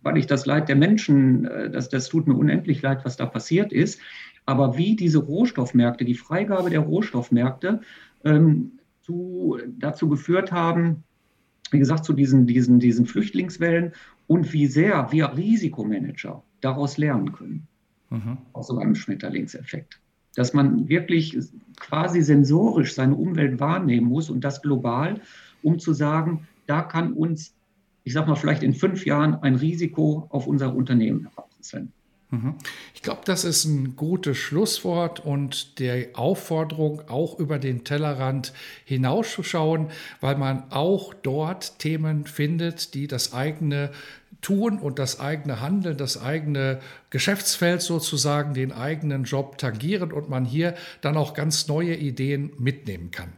weil 0.01 0.17
ich 0.17 0.27
das 0.27 0.45
Leid 0.45 0.69
der 0.69 0.75
Menschen, 0.75 1.45
äh, 1.45 1.69
das, 1.69 1.89
das 1.89 2.09
tut 2.09 2.27
mir 2.27 2.35
unendlich 2.35 2.81
leid, 2.81 3.05
was 3.05 3.17
da 3.17 3.25
passiert 3.25 3.71
ist, 3.71 3.99
aber 4.45 4.77
wie 4.77 4.95
diese 4.95 5.19
Rohstoffmärkte, 5.19 6.05
die 6.05 6.15
Freigabe 6.15 6.69
der 6.69 6.79
Rohstoffmärkte 6.81 7.81
ähm, 8.23 8.73
zu, 9.01 9.57
dazu 9.79 10.09
geführt 10.09 10.51
haben, 10.51 11.03
wie 11.71 11.79
gesagt, 11.79 12.05
zu 12.05 12.13
diesen, 12.13 12.47
diesen, 12.47 12.79
diesen 12.79 13.05
Flüchtlingswellen 13.05 13.93
und 14.27 14.51
wie 14.53 14.67
sehr 14.67 15.11
wir 15.11 15.35
Risikomanager 15.35 16.43
daraus 16.59 16.97
lernen 16.97 17.31
können. 17.31 17.67
Mhm. 18.09 18.37
Auch 18.53 18.63
so 18.63 18.75
beim 18.75 18.93
Schmetterlingseffekt. 18.95 19.99
Dass 20.35 20.53
man 20.53 20.87
wirklich 20.87 21.37
quasi 21.79 22.21
sensorisch 22.21 22.93
seine 22.93 23.15
Umwelt 23.15 23.59
wahrnehmen 23.59 24.07
muss 24.07 24.29
und 24.29 24.43
das 24.43 24.61
global, 24.61 25.21
um 25.63 25.79
zu 25.79 25.93
sagen, 25.93 26.47
da 26.67 26.81
kann 26.81 27.13
uns, 27.13 27.53
ich 28.03 28.13
sag 28.13 28.27
mal, 28.27 28.35
vielleicht 28.35 28.63
in 28.63 28.73
fünf 28.73 29.05
Jahren 29.05 29.35
ein 29.35 29.55
Risiko 29.55 30.27
auf 30.29 30.47
unser 30.47 30.75
Unternehmen 30.75 31.29
herabprasseln. 31.29 31.91
Mhm. 32.31 32.55
Ich 32.95 33.01
glaube, 33.01 33.21
das 33.25 33.43
ist 33.43 33.65
ein 33.65 33.95
gutes 33.95 34.37
Schlusswort 34.37 35.19
und 35.19 35.79
der 35.79 36.09
Aufforderung, 36.13 37.01
auch 37.09 37.37
über 37.37 37.59
den 37.59 37.83
Tellerrand 37.83 38.53
hinauszuschauen, 38.85 39.87
weil 40.21 40.37
man 40.37 40.63
auch 40.71 41.13
dort 41.13 41.77
Themen 41.79 42.25
findet, 42.25 42.93
die 42.93 43.07
das 43.07 43.33
eigene 43.33 43.91
Tun 44.41 44.79
und 44.79 44.97
das 44.97 45.19
eigene 45.19 45.61
Handeln, 45.61 45.97
das 45.97 46.19
eigene 46.19 46.79
Geschäftsfeld 47.11 47.81
sozusagen, 47.81 48.53
den 48.53 48.71
eigenen 48.71 49.25
Job 49.25 49.57
tangieren 49.57 50.11
und 50.11 50.29
man 50.29 50.45
hier 50.45 50.75
dann 51.01 51.17
auch 51.17 51.33
ganz 51.33 51.67
neue 51.67 51.95
Ideen 51.95 52.51
mitnehmen 52.57 53.11
kann. 53.11 53.33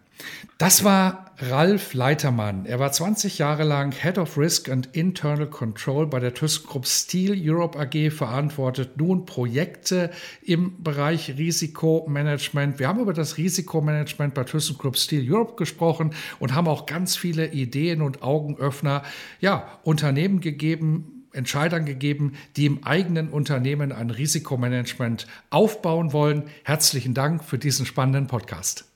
Das 0.57 0.83
war 0.83 1.31
Ralf 1.39 1.93
Leitermann. 1.93 2.65
Er 2.65 2.79
war 2.79 2.91
20 2.91 3.39
Jahre 3.39 3.63
lang 3.63 3.91
Head 3.91 4.17
of 4.17 4.37
Risk 4.37 4.69
and 4.69 4.89
Internal 4.93 5.47
Control 5.47 6.07
bei 6.07 6.19
der 6.19 6.33
ThyssenKrupp 6.33 6.85
Steel 6.85 7.35
Europe 7.37 7.77
AG 7.77 8.11
verantwortet 8.11 8.97
nun 8.97 9.25
Projekte 9.25 10.11
im 10.41 10.81
Bereich 10.83 11.37
Risikomanagement. 11.37 12.79
Wir 12.79 12.87
haben 12.87 12.99
über 12.99 13.13
das 13.13 13.37
Risikomanagement 13.37 14.33
bei 14.33 14.43
ThyssenKrupp 14.43 14.97
Steel 14.97 15.25
Europe 15.33 15.55
gesprochen 15.55 16.13
und 16.39 16.53
haben 16.53 16.67
auch 16.67 16.85
ganz 16.85 17.15
viele 17.15 17.51
Ideen 17.51 18.01
und 18.01 18.21
Augenöffner, 18.21 19.03
ja, 19.41 19.79
Unternehmen 19.83 20.39
gegeben, 20.39 21.27
Entscheidern 21.33 21.85
gegeben, 21.85 22.33
die 22.55 22.67
im 22.67 22.83
eigenen 22.83 23.29
Unternehmen 23.29 23.91
ein 23.91 24.11
Risikomanagement 24.11 25.27
aufbauen 25.49 26.13
wollen. 26.13 26.43
Herzlichen 26.63 27.15
Dank 27.15 27.43
für 27.43 27.57
diesen 27.57 27.85
spannenden 27.87 28.27
Podcast. 28.27 28.92